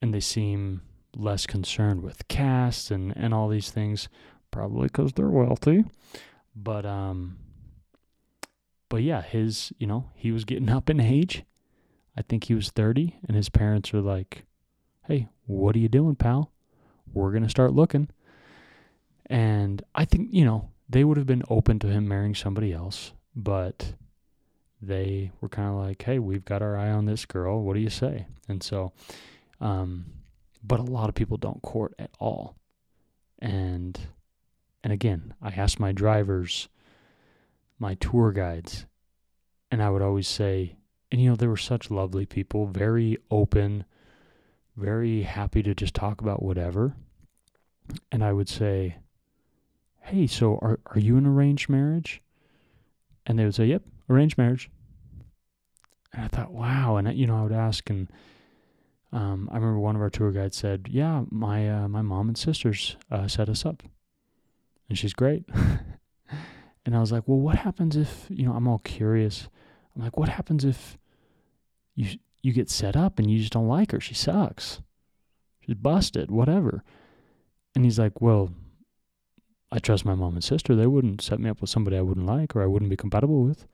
[0.00, 0.82] and they seem
[1.16, 4.08] less concerned with caste and, and all these things,
[4.50, 5.84] probably because they're wealthy.
[6.54, 7.38] But, um,
[8.88, 11.44] but yeah, his, you know, he was getting up in age
[12.18, 14.44] I think he was 30, and his parents were like,
[15.06, 16.50] Hey, what are you doing, pal?
[17.14, 18.08] We're to start looking.
[19.26, 23.12] And I think, you know, they would have been open to him marrying somebody else,
[23.36, 23.94] but
[24.80, 27.62] they were kind of like, Hey, we've got our eye on this girl.
[27.62, 28.26] What do you say?
[28.48, 28.92] And so,
[29.60, 30.06] um,
[30.62, 32.56] but a lot of people don't court at all.
[33.38, 33.98] And,
[34.82, 36.68] and again, I asked my drivers,
[37.78, 38.86] my tour guides,
[39.70, 40.76] and I would always say,
[41.10, 43.84] and you know, they were such lovely people, very open,
[44.76, 46.94] very happy to just talk about whatever.
[48.12, 48.96] And I would say,
[50.02, 52.22] Hey, so are, are you an arranged marriage?
[53.26, 54.70] And they would say, Yep, arranged marriage.
[56.12, 56.96] And I thought, wow.
[56.96, 58.08] And, you know, I would ask, and
[59.12, 62.36] um, I remember one of our tour guides said, Yeah, my, uh, my mom and
[62.36, 63.82] sisters uh, set us up.
[64.88, 65.44] And she's great.
[66.86, 69.48] and I was like, Well, what happens if, you know, I'm all curious.
[69.94, 70.98] I'm like, What happens if
[71.94, 74.00] you you get set up and you just don't like her.
[74.00, 74.80] She sucks.
[75.60, 76.84] She's busted, whatever.
[77.74, 78.52] And he's like, Well,
[79.72, 80.74] I trust my mom and sister.
[80.74, 83.42] They wouldn't set me up with somebody I wouldn't like or I wouldn't be compatible
[83.42, 83.66] with.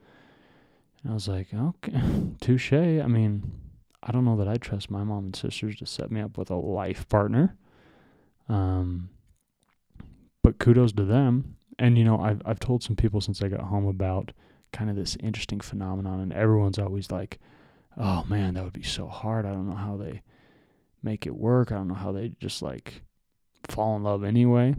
[1.05, 1.93] And I was like, Okay,
[2.40, 2.73] touche.
[2.73, 3.53] I mean,
[4.03, 6.51] I don't know that I trust my mom and sisters to set me up with
[6.51, 7.57] a life partner.
[8.49, 9.11] Um,
[10.43, 11.57] but kudos to them.
[11.79, 14.33] And you know, I've I've told some people since I got home about
[14.73, 17.38] kind of this interesting phenomenon, and everyone's always like,
[17.97, 19.47] oh man, that would be so hard.
[19.47, 20.23] I don't know how they
[21.03, 21.71] make it work.
[21.71, 23.03] I don't know how they just like
[23.69, 24.75] fall in love anyway.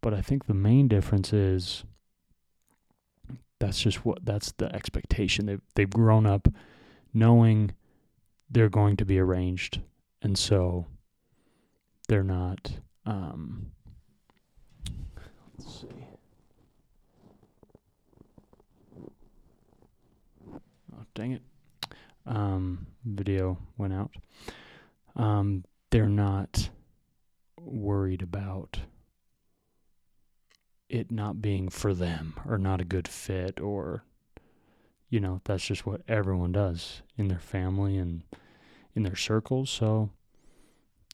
[0.00, 1.84] But I think the main difference is
[3.62, 5.46] that's just what that's the expectation.
[5.46, 6.48] They've they've grown up
[7.14, 7.72] knowing
[8.50, 9.80] they're going to be arranged,
[10.20, 10.86] and so
[12.08, 12.72] they're not.
[13.06, 13.70] Um,
[15.58, 15.86] let's see.
[20.92, 21.42] Oh dang it!
[22.26, 24.10] um, video went out,
[25.16, 26.70] um, they're not
[27.60, 28.80] worried about
[30.92, 34.04] it not being for them or not a good fit or
[35.08, 38.22] you know that's just what everyone does in their family and
[38.94, 40.10] in their circles so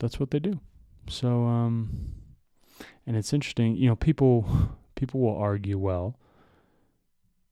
[0.00, 0.60] that's what they do
[1.08, 2.12] so um
[3.06, 4.46] and it's interesting you know people
[4.94, 6.18] people will argue well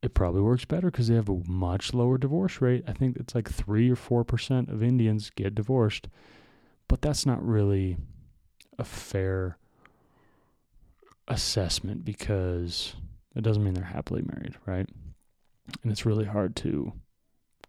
[0.03, 2.85] it probably works better because they have a much lower divorce rate.
[2.87, 6.07] I think it's like 3 or 4% of Indians get divorced.
[6.87, 7.97] But that's not really
[8.79, 9.59] a fair
[11.29, 12.95] assessment because
[13.35, 14.89] it doesn't mean they're happily married, right?
[15.83, 16.93] And it's really hard to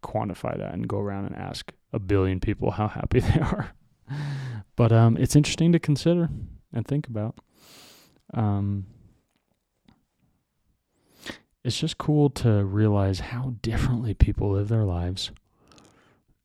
[0.04, 3.72] quantify that and go around and ask a billion people how happy they are.
[4.76, 6.30] but um, it's interesting to consider
[6.74, 7.36] and think about.
[8.34, 8.86] Um,
[11.64, 15.32] it's just cool to realize how differently people live their lives.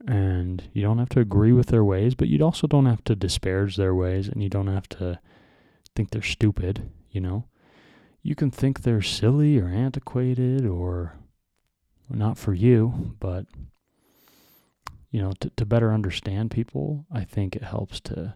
[0.05, 3.14] And you don't have to agree with their ways, but you also don't have to
[3.14, 5.20] disparage their ways and you don't have to
[5.94, 7.46] think they're stupid, you know?
[8.22, 11.16] You can think they're silly or antiquated or
[12.09, 13.46] not for you, but
[15.11, 18.35] you know, to, to better understand people, I think it helps to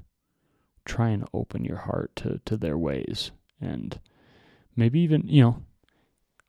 [0.84, 3.98] try and open your heart to, to their ways and
[4.76, 5.62] maybe even, you know,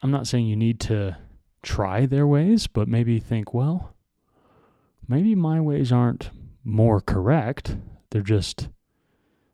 [0.01, 1.17] I'm not saying you need to
[1.63, 3.95] try their ways, but maybe think, well,
[5.07, 6.29] maybe my ways aren't
[6.63, 7.77] more correct.
[8.11, 8.69] They're just,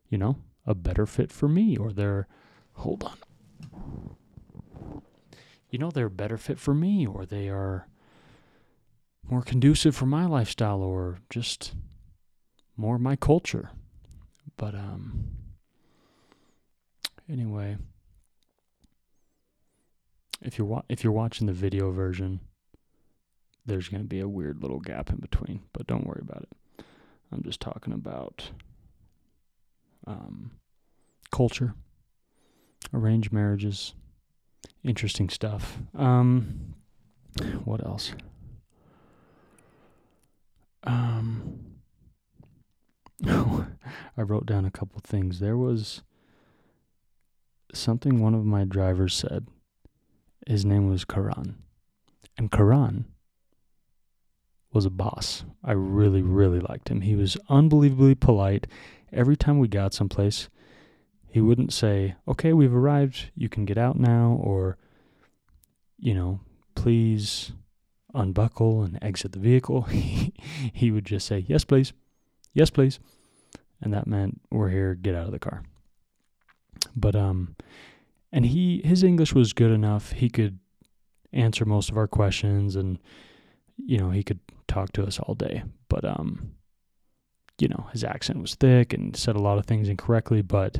[0.09, 2.27] you know, a better fit for me, or they're,
[2.73, 3.17] hold on.
[5.69, 7.87] You know, they're better fit for me, or they are
[9.27, 11.73] more conducive for my lifestyle, or just
[12.77, 13.71] more my culture.
[14.57, 15.29] But, um,
[17.29, 17.77] anyway
[20.43, 22.41] if you're wa- if you're watching the video version,
[23.65, 26.85] there's going to be a weird little gap in between, but don't worry about it.
[27.31, 28.51] I'm just talking about
[30.05, 30.51] um,
[31.31, 31.73] culture,
[32.93, 33.93] arranged marriages,
[34.83, 35.77] interesting stuff.
[35.95, 36.75] Um,
[37.63, 38.13] what else?
[40.83, 41.59] Um,
[43.25, 45.39] I wrote down a couple things.
[45.39, 46.01] There was
[47.73, 49.47] something one of my drivers said
[50.47, 51.57] his name was Karan.
[52.37, 53.05] And Karan
[54.71, 55.45] was a boss.
[55.63, 57.01] I really, really liked him.
[57.01, 58.67] He was unbelievably polite.
[59.11, 60.49] Every time we got someplace,
[61.33, 64.77] he wouldn't say, Okay, we've arrived, you can get out now, or,
[65.97, 66.41] you know,
[66.75, 67.53] please
[68.13, 69.81] unbuckle and exit the vehicle.
[70.73, 71.91] he would just say, Yes, please.
[72.53, 72.99] Yes, please.
[73.81, 75.63] And that meant we're here, get out of the car.
[76.95, 77.55] But um
[78.31, 80.11] and he his English was good enough.
[80.11, 80.59] He could
[81.31, 82.99] answer most of our questions and
[83.75, 85.63] you know, he could talk to us all day.
[85.89, 86.51] But um
[87.57, 90.79] you know, his accent was thick and said a lot of things incorrectly, but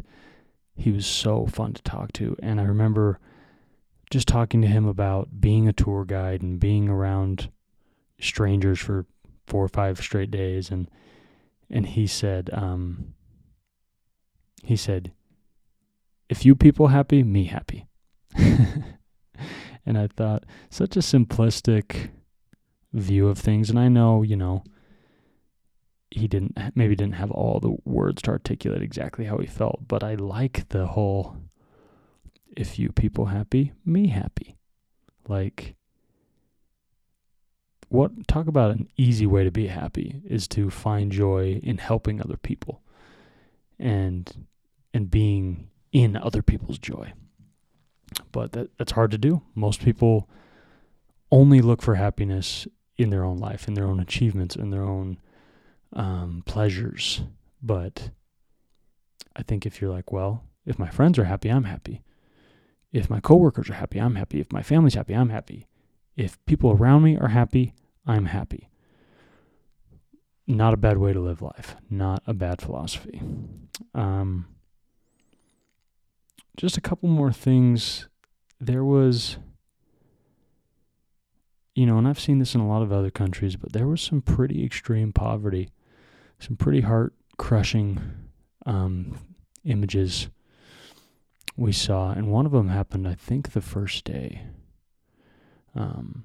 [0.76, 2.36] he was so fun to talk to.
[2.42, 3.20] And I remember
[4.10, 7.50] just talking to him about being a tour guide and being around
[8.20, 9.06] strangers for
[9.48, 10.90] four or five straight days and
[11.70, 13.14] and he said um
[14.64, 15.12] he said
[16.34, 17.86] if you people happy, me happy.
[18.36, 22.10] and I thought, such a simplistic
[22.92, 23.70] view of things.
[23.70, 24.64] And I know, you know,
[26.16, 30.04] he didn't maybe didn't have all the words to articulate exactly how he felt, but
[30.04, 31.38] I like the whole
[32.56, 34.56] if you people happy, me happy.
[35.28, 35.76] Like
[37.90, 42.22] what talk about an easy way to be happy is to find joy in helping
[42.22, 42.82] other people
[43.80, 44.46] and
[44.94, 47.12] and being in other people's joy.
[48.32, 49.42] But that that's hard to do.
[49.56, 50.30] Most people
[51.32, 55.18] only look for happiness in their own life, in their own achievements, in their own
[55.94, 57.22] um, pleasures.
[57.62, 58.10] But
[59.36, 62.02] I think if you're like, well, if my friends are happy, I'm happy.
[62.92, 64.40] If my coworkers are happy, I'm happy.
[64.40, 65.68] If my family's happy, I'm happy.
[66.16, 67.74] If people around me are happy,
[68.06, 68.70] I'm happy.
[70.46, 71.76] Not a bad way to live life.
[71.90, 73.22] Not a bad philosophy.
[73.96, 74.46] Um,
[76.58, 78.08] just a couple more things.
[78.60, 79.38] There was,
[81.74, 84.02] you know, and I've seen this in a lot of other countries, but there was
[84.02, 85.70] some pretty extreme poverty,
[86.40, 88.02] some pretty heart crushing
[88.66, 89.18] um,
[89.64, 90.28] images
[91.56, 92.12] we saw.
[92.12, 94.44] And one of them happened, I think, the first day.
[95.76, 96.24] Um,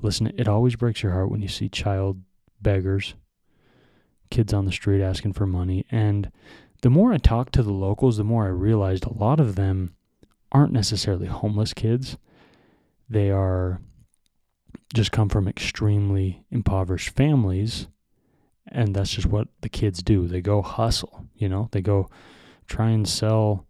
[0.00, 2.20] listen, it always breaks your heart when you see child
[2.60, 3.14] beggars,
[4.30, 5.84] kids on the street asking for money.
[5.90, 6.30] And
[6.82, 9.94] the more I talked to the locals, the more I realized a lot of them
[10.52, 12.16] aren't necessarily homeless kids.
[13.08, 13.80] They are
[14.94, 17.86] just come from extremely impoverished families.
[18.70, 20.28] And that's just what the kids do.
[20.28, 22.08] They go hustle, you know, they go
[22.66, 23.66] try and sell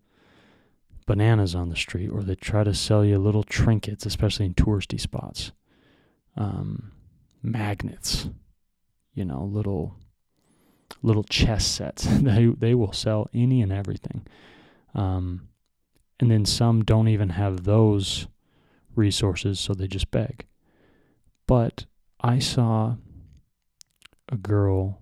[1.07, 5.01] bananas on the street, or they try to sell you little trinkets, especially in touristy
[5.01, 5.53] spots.
[6.37, 6.93] Um,
[7.43, 8.29] magnets,
[9.15, 9.97] you know, little
[11.03, 12.05] little chess sets.
[12.21, 14.27] they they will sell any and everything.
[14.95, 15.49] Um,
[16.19, 18.27] and then some don't even have those
[18.95, 20.47] resources, so they just beg.
[21.47, 21.87] But
[22.21, 22.97] I saw
[24.31, 25.01] a girl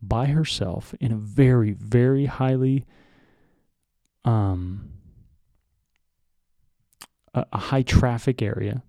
[0.00, 2.84] by herself in a very, very highly
[4.24, 4.90] um,
[7.34, 8.82] a, a high traffic area,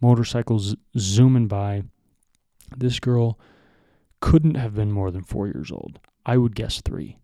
[0.00, 1.82] motorcycles zooming by.
[2.76, 3.38] This girl
[4.20, 6.00] couldn't have been more than four years old.
[6.24, 7.18] I would guess three.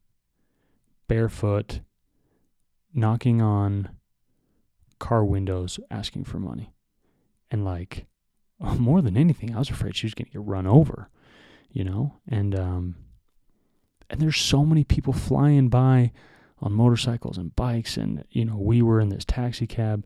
[1.09, 1.81] Barefoot,
[2.95, 3.91] knocking on
[4.99, 6.73] car windows, asking for money.
[7.51, 8.07] And like,
[8.79, 11.11] more than anything, I was afraid she was going to get run over,
[11.73, 12.19] you know?
[12.29, 12.97] And, um,
[14.11, 16.13] and there's so many people flying by
[16.61, 17.97] on motorcycles and bikes.
[17.97, 20.05] And, you know, we were in this taxi cab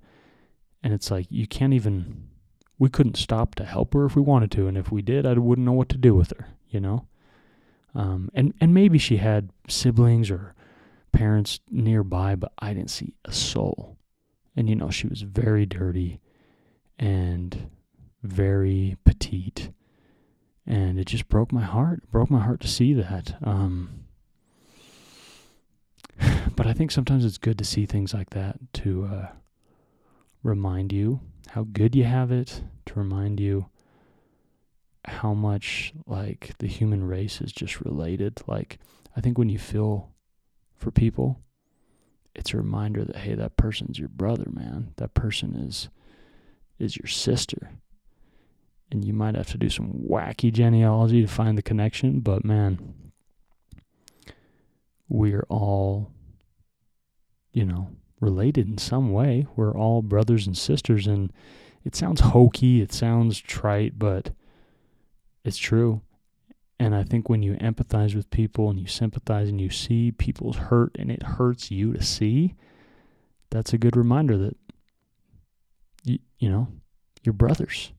[0.83, 2.29] and it's like, you can't even,
[2.79, 4.69] we couldn't stop to help her if we wanted to.
[4.69, 7.07] And if we did, I wouldn't know what to do with her you know?
[7.95, 10.55] Um, and, and maybe she had siblings or
[11.13, 13.97] parents nearby, but I didn't see a soul.
[14.55, 16.21] And, you know, she was very dirty
[16.99, 17.71] and
[18.23, 19.71] very petite.
[20.67, 22.01] And it just broke my heart.
[22.03, 23.37] It broke my heart to see that.
[23.43, 24.07] Um,
[26.57, 29.29] but I think sometimes it's good to see things like that to uh,
[30.43, 33.67] remind you how good you have it, to remind you
[35.05, 38.43] how much like the human race is just related.
[38.47, 38.79] Like
[39.17, 40.11] I think when you feel
[40.75, 41.41] for people,
[42.35, 44.93] it's a reminder that hey, that person's your brother, man.
[44.97, 45.89] That person is
[46.79, 47.71] is your sister.
[48.91, 52.95] And you might have to do some wacky genealogy to find the connection, but man,
[55.09, 56.13] we're all
[57.57, 57.89] you know,
[58.21, 59.47] related in some way.
[59.57, 61.33] We're all brothers and sisters and
[61.85, 64.35] it sounds hokey, it sounds trite, but
[65.43, 66.03] it's true.
[66.79, 70.57] And I think when you empathize with people and you sympathize and you see people's
[70.57, 72.57] hurt and it hurts you to see,
[73.49, 74.57] that's a good reminder that,
[76.05, 76.69] you, you know,
[77.23, 77.91] you're brothers,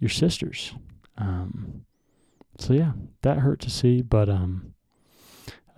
[0.00, 0.74] your sisters.
[1.16, 1.84] Um,
[2.58, 2.92] so yeah,
[3.22, 4.74] that hurt to see, but um,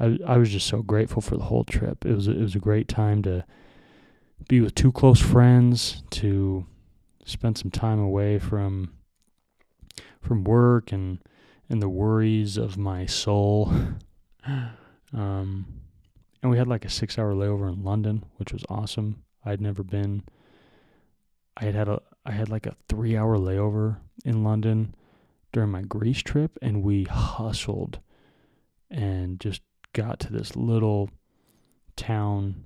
[0.01, 2.07] I I was just so grateful for the whole trip.
[2.07, 3.45] It was it was a great time to
[4.49, 6.67] be with two close friends, to
[7.25, 8.93] spend some time away from
[10.21, 11.19] from work and
[11.69, 13.73] and the worries of my soul.
[15.13, 15.67] um,
[16.43, 19.23] and we had like a six hour layover in London, which was awesome.
[19.45, 20.25] I'd never been.
[21.57, 24.95] I had had a I had like a three hour layover in London
[25.53, 27.99] during my Greece trip, and we hustled
[28.91, 29.63] and just
[29.93, 31.11] got to this little
[31.97, 32.65] town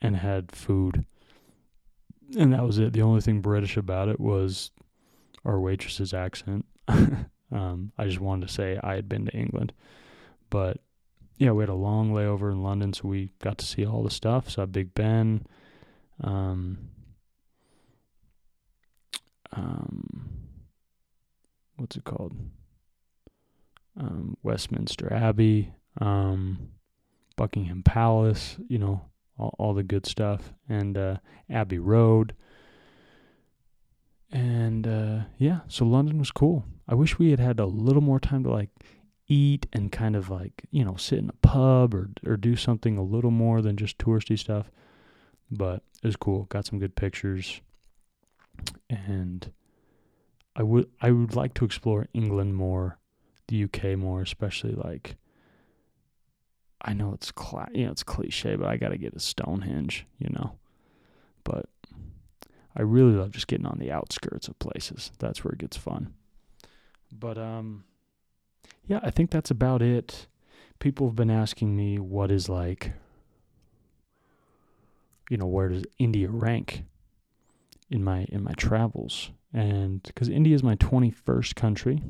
[0.00, 1.04] and had food.
[2.36, 2.92] And that was it.
[2.92, 4.70] The only thing British about it was
[5.44, 6.66] our waitress's accent.
[6.88, 9.72] um, I just wanted to say I had been to England,
[10.50, 10.78] but
[11.38, 14.10] yeah, we had a long layover in London, so we got to see all the
[14.10, 14.50] stuff.
[14.50, 15.46] Saw Big Ben.
[16.22, 16.90] Um,
[19.56, 20.30] um,
[21.76, 22.32] what's it called?
[23.98, 26.68] Um, Westminster Abbey, um,
[27.36, 29.06] Buckingham Palace, you know,
[29.38, 31.16] all, all the good stuff, and uh,
[31.50, 32.34] Abbey Road.
[34.30, 36.64] And uh, yeah, so London was cool.
[36.88, 38.70] I wish we had had a little more time to like
[39.28, 42.96] eat and kind of like you know sit in a pub or or do something
[42.96, 44.70] a little more than just touristy stuff.
[45.50, 46.44] But it was cool.
[46.44, 47.60] Got some good pictures,
[48.88, 49.52] and
[50.54, 52.98] I would I would like to explore England more,
[53.48, 55.16] the UK more, especially like.
[56.82, 60.06] I know it's cla- you know it's cliche, but I got to get a Stonehenge,
[60.18, 60.52] you know.
[61.42, 61.68] But
[62.76, 65.10] I really love just getting on the outskirts of places.
[65.18, 66.12] That's where it gets fun.
[67.10, 67.84] But um
[68.86, 70.26] yeah, I think that's about it.
[70.78, 72.92] People have been asking me what is like
[75.30, 76.84] you know, where does India rank
[77.90, 79.30] in my in my travels?
[79.52, 82.02] And cuz India is my 21st country.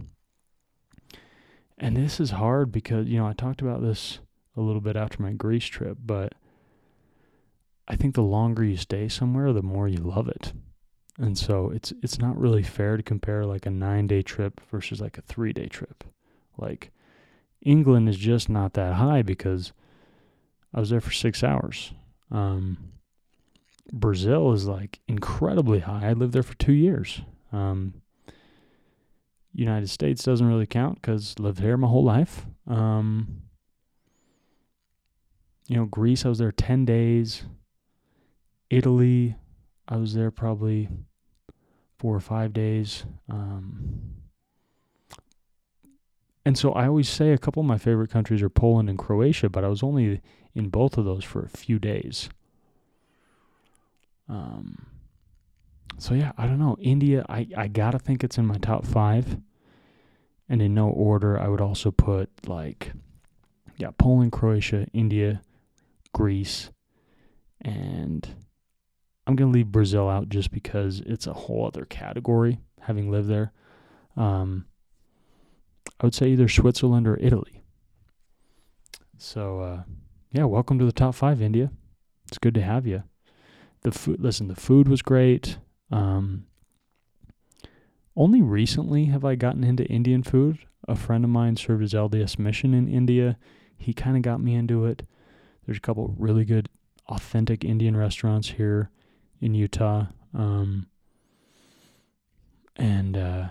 [1.79, 4.21] And this is hard because, you know, I talked about this
[4.57, 6.35] a little bit after my Greece trip, but
[7.87, 10.53] I think the longer you stay somewhere, the more you love it.
[11.19, 15.17] And so it's it's not really fair to compare like a 9-day trip versus like
[15.17, 16.05] a 3-day trip.
[16.59, 16.91] Like
[17.63, 19.73] England is just not that high because
[20.75, 21.93] I was there for 6 hours.
[22.31, 22.93] Um,
[23.93, 26.09] Brazil is like incredibly high.
[26.09, 27.23] I lived there for 2 years.
[27.53, 28.03] Um,
[29.53, 32.47] United States doesn't really count cuz lived here my whole life.
[32.67, 33.43] Um,
[35.69, 37.45] you know, Greece I was there 10 days.
[38.71, 39.37] Italy,
[39.89, 40.89] I was there probably
[41.99, 43.05] four or five days.
[43.29, 44.17] Um,
[46.45, 49.49] and so I always say a couple of my favorite countries are Poland and Croatia,
[49.49, 50.21] but I was only
[50.55, 52.29] in both of those for a few days.
[54.29, 54.87] Um,
[55.99, 56.77] so yeah, I don't know.
[56.81, 59.39] India, I, I gotta think it's in my top five.
[60.49, 62.93] And in no order, I would also put like,
[63.79, 65.43] yeah, Poland, Croatia, India,
[66.13, 66.71] Greece,
[67.61, 68.29] and
[69.27, 73.53] I'm to leave Brazil out just because it's a whole other category, having lived there.
[74.17, 74.67] Um,
[76.01, 77.63] I would say either Switzerland or Italy.
[79.19, 79.83] So, uh,
[80.31, 81.71] yeah, welcome to the top five, India.
[82.29, 83.03] It's good to have you.
[83.87, 85.59] The food, listen, the food was great.
[85.93, 86.47] Um,
[88.17, 90.59] only recently have I gotten into Indian food.
[90.89, 93.39] A friend of mine served his LDS mission in India.
[93.79, 95.05] He kind of got me into it.
[95.65, 96.69] There's a couple really good,
[97.09, 98.91] authentic Indian restaurants here
[99.41, 100.07] in Utah.
[100.35, 100.89] Um,
[102.75, 103.51] and uh,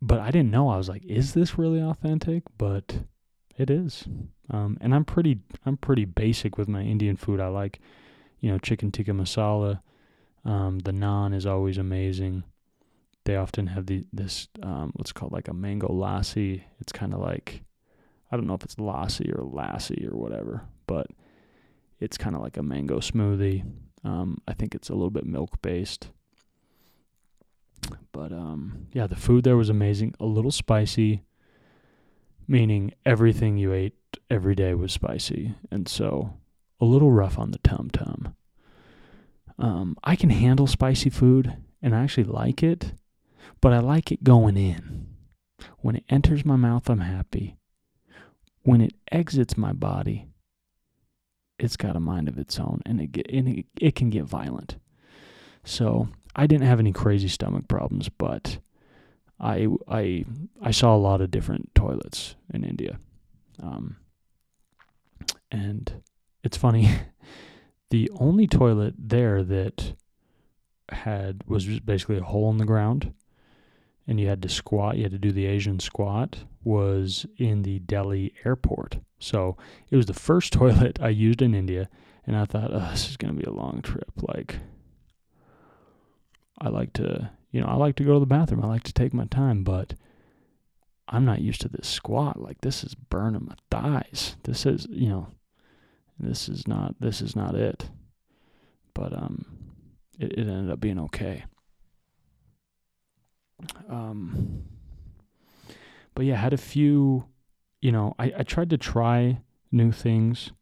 [0.00, 0.70] but I didn't know.
[0.70, 2.44] I was like, is this really authentic?
[2.56, 3.00] But
[3.58, 4.08] it is.
[4.48, 7.38] Um, and I'm pretty I'm pretty basic with my Indian food.
[7.38, 7.80] I like,
[8.40, 9.80] you know, chicken tikka masala.
[10.44, 12.44] Um, the naan is always amazing.
[13.24, 16.62] They often have the this um, what's called like a mango lassi.
[16.80, 17.62] It's kind of like
[18.30, 21.08] I don't know if it's lassi or lassi or whatever, but
[22.00, 23.64] it's kind of like a mango smoothie.
[24.04, 26.08] Um, I think it's a little bit milk based.
[28.12, 30.14] But um, yeah, the food there was amazing.
[30.20, 31.22] A little spicy,
[32.46, 33.94] meaning everything you ate
[34.30, 36.37] every day was spicy, and so
[36.80, 38.34] a little rough on the tum tum.
[39.58, 42.92] Um, I can handle spicy food, and I actually like it,
[43.60, 45.06] but I like it going in.
[45.78, 47.56] When it enters my mouth, I'm happy.
[48.62, 50.28] When it exits my body,
[51.58, 54.24] it's got a mind of its own, and it get, and it, it can get
[54.24, 54.76] violent.
[55.64, 58.58] So I didn't have any crazy stomach problems, but
[59.40, 60.24] I I
[60.62, 62.98] I saw a lot of different toilets in India,
[63.60, 63.96] um,
[65.50, 66.02] and
[66.42, 66.90] it's funny.
[67.90, 69.94] the only toilet there that
[70.90, 73.12] had was just basically a hole in the ground,
[74.06, 74.96] and you had to squat.
[74.96, 76.44] You had to do the Asian squat.
[76.64, 78.98] Was in the Delhi airport.
[79.18, 79.56] So
[79.90, 81.88] it was the first toilet I used in India,
[82.26, 84.10] and I thought, oh, this is gonna be a long trip.
[84.16, 84.56] Like,
[86.60, 88.64] I like to, you know, I like to go to the bathroom.
[88.64, 89.94] I like to take my time, but
[91.08, 92.40] I'm not used to this squat.
[92.40, 94.36] Like, this is burning my thighs.
[94.42, 95.28] This is, you know,
[96.18, 97.90] this is not, this is not it.
[98.94, 99.44] But um,
[100.18, 101.44] it, it ended up being okay.
[103.88, 104.64] Um,
[106.14, 107.28] but yeah, had a few
[107.80, 109.40] you know, I, I tried to try
[109.70, 110.52] new things,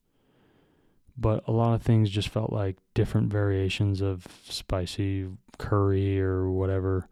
[1.17, 5.29] but a lot of things just felt like different variations of spicy
[5.59, 7.09] curry or whatever,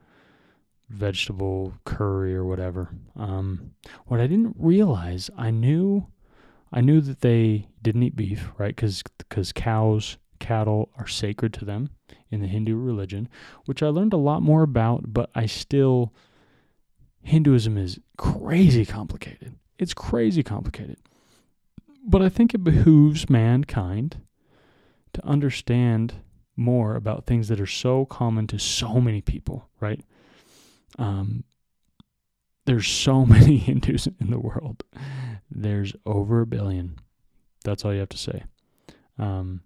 [0.89, 2.91] vegetable curry or whatever.
[3.17, 3.73] Um,
[4.07, 6.07] what I didn't realize, I knew,
[6.75, 8.75] I knew that they didn't eat beef, right?
[8.75, 11.91] Because cows, cattle are sacred to them
[12.31, 13.29] in the Hindu religion,
[13.65, 16.13] which I learned a lot more about, but I still
[17.23, 19.55] Hinduism is crazy complicated.
[19.79, 20.99] It's crazy complicated.
[22.05, 24.19] But I think it behooves mankind
[25.15, 26.15] to understand
[26.57, 30.01] more about things that are so common to so many people, right?
[30.99, 31.45] Um,
[32.65, 34.83] there's so many Hindus in the world.
[35.51, 36.99] There's over a billion.
[37.65, 38.45] That's all you have to say.
[39.19, 39.63] Um,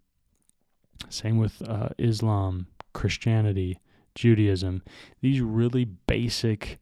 [1.09, 3.79] same with uh, Islam, Christianity,
[4.15, 4.83] Judaism.
[5.21, 6.79] These really basic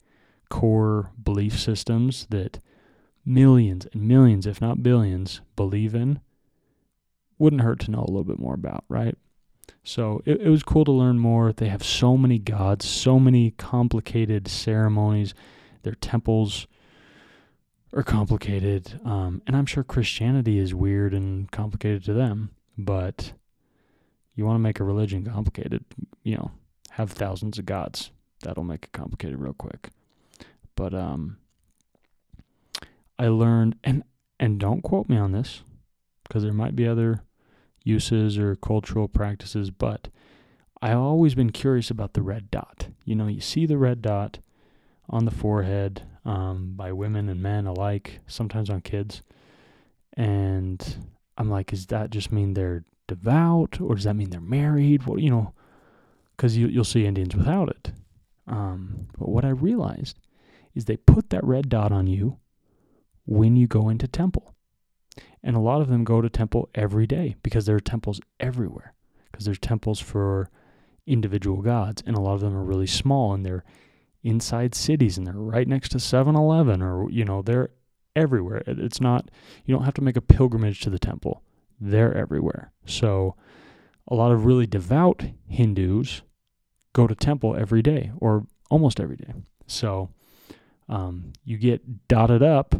[0.48, 2.58] core belief systems that
[3.24, 6.20] millions and millions, if not billions, believe in
[7.38, 9.16] wouldn't hurt to know a little bit more about, right?
[9.84, 11.52] So it, it was cool to learn more.
[11.52, 15.34] They have so many gods, so many complicated ceremonies.
[15.86, 16.66] Their temples
[17.92, 18.98] are complicated.
[19.04, 22.50] Um, and I'm sure Christianity is weird and complicated to them.
[22.76, 23.34] But
[24.34, 25.84] you want to make a religion complicated,
[26.24, 26.50] you know,
[26.90, 28.10] have thousands of gods.
[28.42, 29.90] That'll make it complicated real quick.
[30.74, 31.36] But um,
[33.16, 34.02] I learned, and
[34.40, 35.62] and don't quote me on this,
[36.24, 37.22] because there might be other
[37.84, 40.08] uses or cultural practices, but
[40.82, 42.88] I've always been curious about the red dot.
[43.04, 44.40] You know, you see the red dot
[45.08, 49.22] on the forehead um, by women and men alike, sometimes on kids.
[50.14, 55.06] And I'm like, does that just mean they're devout or does that mean they're married?
[55.06, 55.52] Well, you know,
[56.36, 57.92] because you, you'll see Indians without it.
[58.46, 60.18] Um, but what I realized
[60.74, 62.38] is they put that red dot on you
[63.24, 64.54] when you go into temple.
[65.42, 68.94] And a lot of them go to temple every day because there are temples everywhere.
[69.30, 70.50] Because there's temples for
[71.06, 73.64] individual gods, and a lot of them are really small and they're
[74.26, 77.70] inside cities and they're right next to 7-Eleven or you know, they're
[78.14, 78.62] everywhere.
[78.66, 79.30] It's not
[79.64, 81.42] you don't have to make a pilgrimage to the temple.
[81.80, 82.72] They're everywhere.
[82.86, 83.36] So
[84.08, 86.22] a lot of really devout Hindus
[86.92, 89.32] go to temple every day or almost every day.
[89.66, 90.10] So
[90.88, 92.74] um, you get dotted up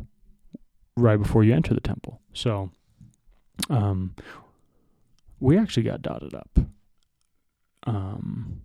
[0.97, 2.20] right before you enter the temple.
[2.32, 2.70] So
[3.68, 4.14] um,
[5.40, 6.59] we actually got dotted up.
[7.86, 8.62] Um,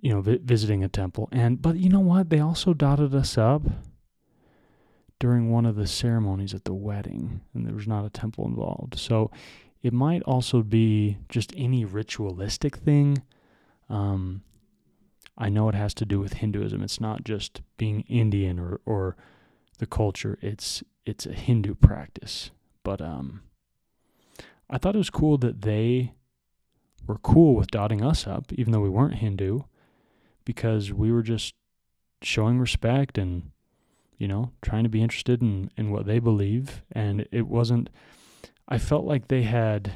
[0.00, 2.30] you know, vi- visiting a temple, and but you know what?
[2.30, 3.62] They also dotted us up
[5.18, 8.98] during one of the ceremonies at the wedding, and there was not a temple involved.
[8.98, 9.30] So
[9.82, 13.22] it might also be just any ritualistic thing.
[13.88, 14.42] Um,
[15.36, 16.82] I know it has to do with Hinduism.
[16.82, 19.16] It's not just being Indian or or
[19.78, 20.38] the culture.
[20.42, 22.50] It's it's a Hindu practice.
[22.82, 23.42] But um
[24.68, 26.12] I thought it was cool that they
[27.06, 29.60] were cool with dotting us up, even though we weren't Hindu,
[30.48, 31.54] because we were just
[32.22, 33.50] showing respect and,
[34.16, 36.82] you know, trying to be interested in, in what they believe.
[36.90, 37.90] And it wasn't
[38.66, 39.92] I felt like they had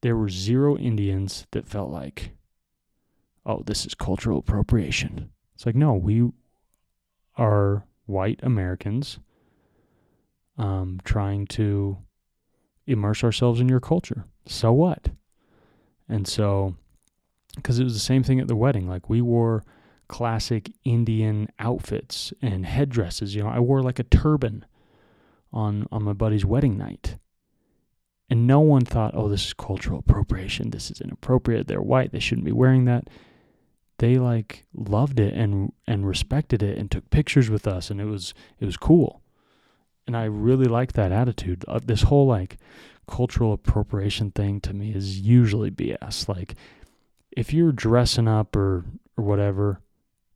[0.00, 2.32] there were zero Indians that felt like,
[3.46, 5.30] oh, this is cultural appropriation.
[5.54, 6.28] It's like, no, we
[7.36, 9.20] are white Americans
[10.56, 11.98] um, trying to
[12.84, 14.24] immerse ourselves in your culture.
[14.46, 15.10] So what?
[16.08, 16.74] And so,
[17.62, 18.88] because it was the same thing at the wedding.
[18.88, 19.64] Like we wore
[20.08, 23.34] classic Indian outfits and headdresses.
[23.34, 24.64] You know, I wore like a turban
[25.52, 27.16] on on my buddy's wedding night.
[28.30, 30.68] And no one thought, oh, this is cultural appropriation.
[30.68, 31.66] This is inappropriate.
[31.66, 32.12] They're white.
[32.12, 33.08] They shouldn't be wearing that
[33.98, 38.04] they like loved it and and respected it and took pictures with us and it
[38.06, 39.22] was it was cool
[40.06, 42.56] and i really like that attitude uh, this whole like
[43.06, 46.54] cultural appropriation thing to me is usually bs like
[47.38, 48.84] if you're dressing up or
[49.16, 49.80] or whatever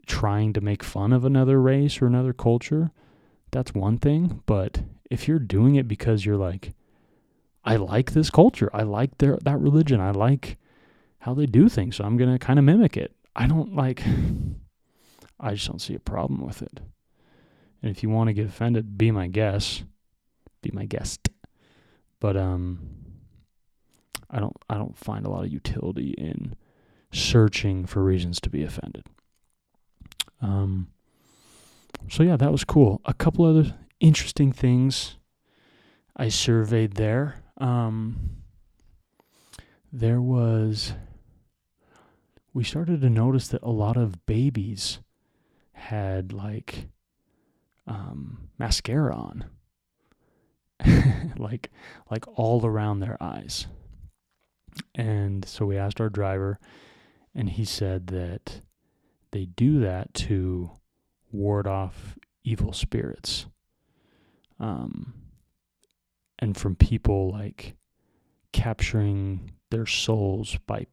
[0.06, 2.90] trying to make fun of another race or another culture
[3.50, 6.74] that's one thing but if you're doing it because you're like
[7.64, 10.58] i like this culture i like their that religion i like
[11.20, 14.02] how they do things so i'm going to kind of mimic it I don't like,
[15.40, 16.80] I just don't see a problem with it.
[17.82, 19.84] And if you want to get offended, be my guest.
[20.60, 21.28] Be my guest.
[22.20, 22.78] But um
[24.30, 26.54] I don't I don't find a lot of utility in
[27.12, 29.06] searching for reasons to be offended.
[30.40, 30.88] Um
[32.08, 33.00] so yeah, that was cool.
[33.04, 35.16] A couple other interesting things
[36.16, 37.42] I surveyed there.
[37.58, 38.42] Um
[39.92, 40.94] there was
[42.54, 45.00] we started to notice that a lot of babies
[45.72, 46.88] had like
[47.86, 49.44] um, mascara on,
[51.36, 51.70] like
[52.10, 53.66] like all around their eyes.
[54.94, 56.58] And so we asked our driver,
[57.34, 58.60] and he said that
[59.30, 60.70] they do that to
[61.30, 63.46] ward off evil spirits.
[64.60, 65.14] Um,
[66.38, 67.76] and from people like
[68.52, 70.86] capturing their souls by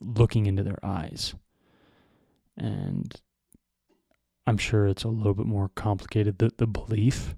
[0.00, 1.34] looking into their eyes.
[2.56, 3.14] And
[4.46, 6.38] I'm sure it's a little bit more complicated.
[6.38, 7.34] The the belief.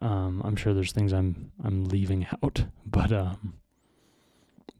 [0.00, 3.54] Um, I'm sure there's things I'm I'm leaving out, but um,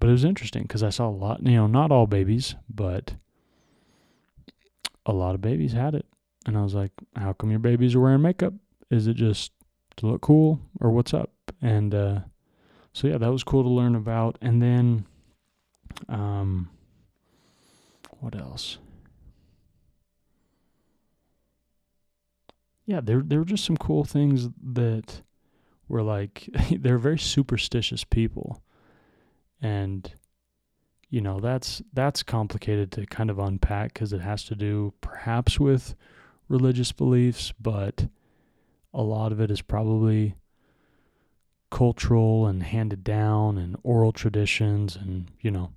[0.03, 1.47] but it was interesting because I saw a lot.
[1.47, 3.15] You know, not all babies, but
[5.07, 6.07] a lot of babies had it,
[6.45, 8.53] and I was like, "How come your babies are wearing makeup?
[8.91, 9.53] Is it just
[9.99, 11.31] to look cool, or what's up?"
[11.61, 12.21] And uh,
[12.93, 14.39] so yeah, that was cool to learn about.
[14.43, 15.07] And then,
[16.09, 16.69] um,
[18.19, 18.79] what else?
[22.87, 25.23] yeah, there there were just some cool things that
[25.87, 28.65] were like they're very superstitious people,
[29.63, 30.13] and
[31.09, 35.59] you know that's that's complicated to kind of unpack because it has to do perhaps
[35.59, 35.95] with
[36.49, 38.09] religious beliefs, but
[38.93, 40.35] a lot of it is probably
[41.71, 45.73] cultural and handed down and oral traditions and you know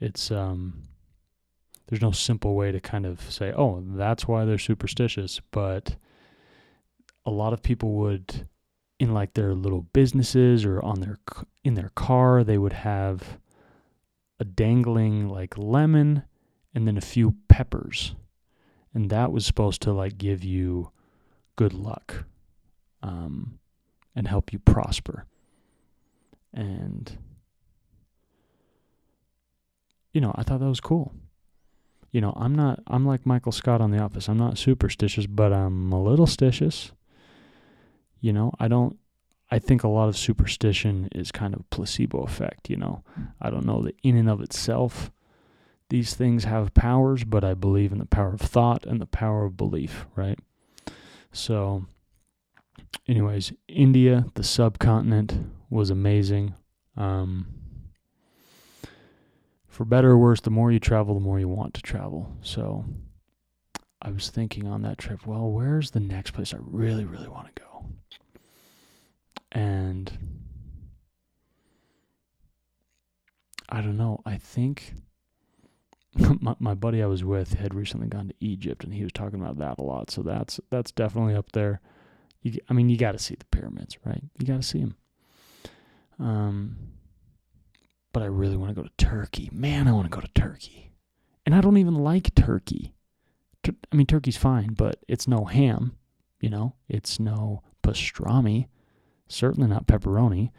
[0.00, 0.88] it's um
[1.88, 5.40] there's no simple way to kind of say, oh, that's why they're superstitious.
[5.50, 5.96] But
[7.24, 8.46] a lot of people would,
[8.98, 11.18] in like their little businesses or on their
[11.64, 13.38] in their car, they would have
[14.40, 16.24] a dangling like lemon
[16.74, 18.14] and then a few peppers,
[18.94, 20.90] and that was supposed to like give you
[21.56, 22.24] good luck,
[23.02, 23.58] um,
[24.14, 25.26] and help you prosper.
[26.52, 27.18] And
[30.12, 31.14] you know, I thought that was cool
[32.10, 34.28] you know, I'm not, I'm like Michael Scott on The Office.
[34.28, 36.92] I'm not superstitious, but I'm a little stitious.
[38.20, 38.98] You know, I don't,
[39.50, 43.02] I think a lot of superstition is kind of placebo effect, you know.
[43.40, 45.10] I don't know that in and of itself
[45.90, 49.44] these things have powers, but I believe in the power of thought and the power
[49.44, 50.38] of belief, right?
[51.32, 51.86] So,
[53.06, 55.34] anyways, India, the subcontinent,
[55.70, 56.54] was amazing.
[56.96, 57.46] Um,
[59.66, 62.36] for better or worse, the more you travel, the more you want to travel.
[62.42, 62.84] So
[64.02, 67.54] I was thinking on that trip, well, where's the next place I really, really want
[67.54, 67.86] to go?
[69.52, 70.12] And
[73.68, 74.20] I don't know.
[74.24, 74.94] I think
[76.40, 79.40] my, my buddy I was with had recently gone to Egypt, and he was talking
[79.40, 80.10] about that a lot.
[80.10, 81.80] So that's that's definitely up there.
[82.42, 84.22] You, I mean, you got to see the pyramids, right?
[84.38, 84.96] You got to see them.
[86.20, 86.76] Um,
[88.12, 89.50] but I really want to go to Turkey.
[89.52, 90.92] Man, I want to go to Turkey.
[91.48, 92.94] And I don't even like turkey.
[93.66, 95.96] I mean, turkey's fine, but it's no ham,
[96.40, 96.74] you know?
[96.90, 98.66] It's no pastrami,
[99.28, 100.50] certainly not pepperoni.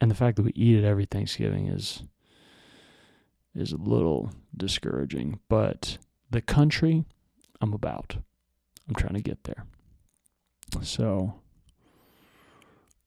[0.00, 2.02] And the fact that we eat it every Thanksgiving is
[3.54, 5.98] is a little discouraging, but
[6.30, 7.04] the country
[7.60, 8.16] I'm about.
[8.88, 9.66] I'm trying to get there.
[10.82, 11.34] So,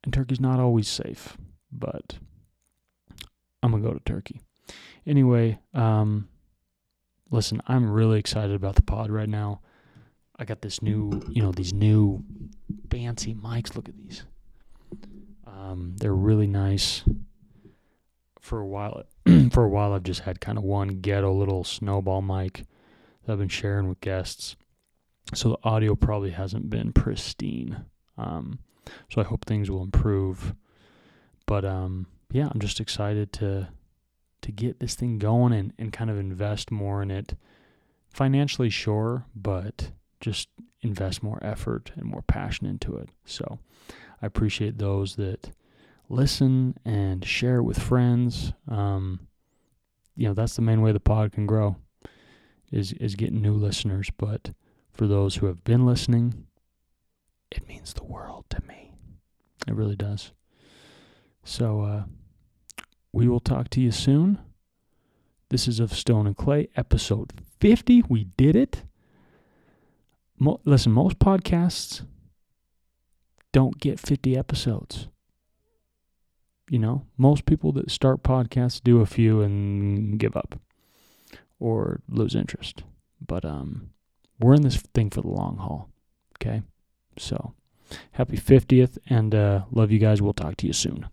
[0.04, 1.36] and Turkey's not always safe,
[1.70, 2.18] but
[3.62, 4.40] I'm gonna go to Turkey.
[5.06, 6.28] Anyway, um,
[7.30, 9.60] listen, I'm really excited about the pod right now.
[10.42, 12.24] I got this new, you know, these new
[12.90, 13.76] fancy mics.
[13.76, 14.24] Look at these.
[15.46, 17.04] Um, they're really nice.
[18.40, 19.04] For a while,
[19.52, 22.64] for a while, I've just had kind of one ghetto little snowball mic
[23.24, 24.56] that I've been sharing with guests.
[25.32, 27.84] So the audio probably hasn't been pristine.
[28.18, 28.58] Um,
[29.12, 30.56] so I hope things will improve.
[31.46, 33.68] But um, yeah, I'm just excited to
[34.40, 37.36] to get this thing going and, and kind of invest more in it.
[38.10, 40.48] Financially, sure, but just
[40.80, 43.10] invest more effort and more passion into it.
[43.26, 43.58] So
[44.22, 45.50] I appreciate those that
[46.08, 48.54] listen and share with friends.
[48.68, 49.28] Um,
[50.16, 51.76] you know, that's the main way the pod can grow
[52.70, 54.10] is is getting new listeners.
[54.16, 54.52] But
[54.90, 56.46] for those who have been listening,
[57.50, 58.92] it means the world to me.
[59.66, 60.32] It really does.
[61.44, 62.04] So uh,
[63.12, 64.38] we will talk to you soon.
[65.50, 68.04] This is of Stone and Clay, episode 50.
[68.08, 68.84] We did it.
[70.42, 72.04] Mo- listen, most podcasts
[73.52, 75.06] don't get 50 episodes.
[76.68, 80.58] You know, most people that start podcasts do a few and give up
[81.60, 82.82] or lose interest.
[83.24, 83.90] But um,
[84.40, 85.90] we're in this thing for the long haul.
[86.40, 86.62] Okay.
[87.16, 87.54] So
[88.12, 90.20] happy 50th and uh, love you guys.
[90.20, 91.06] We'll talk to you soon.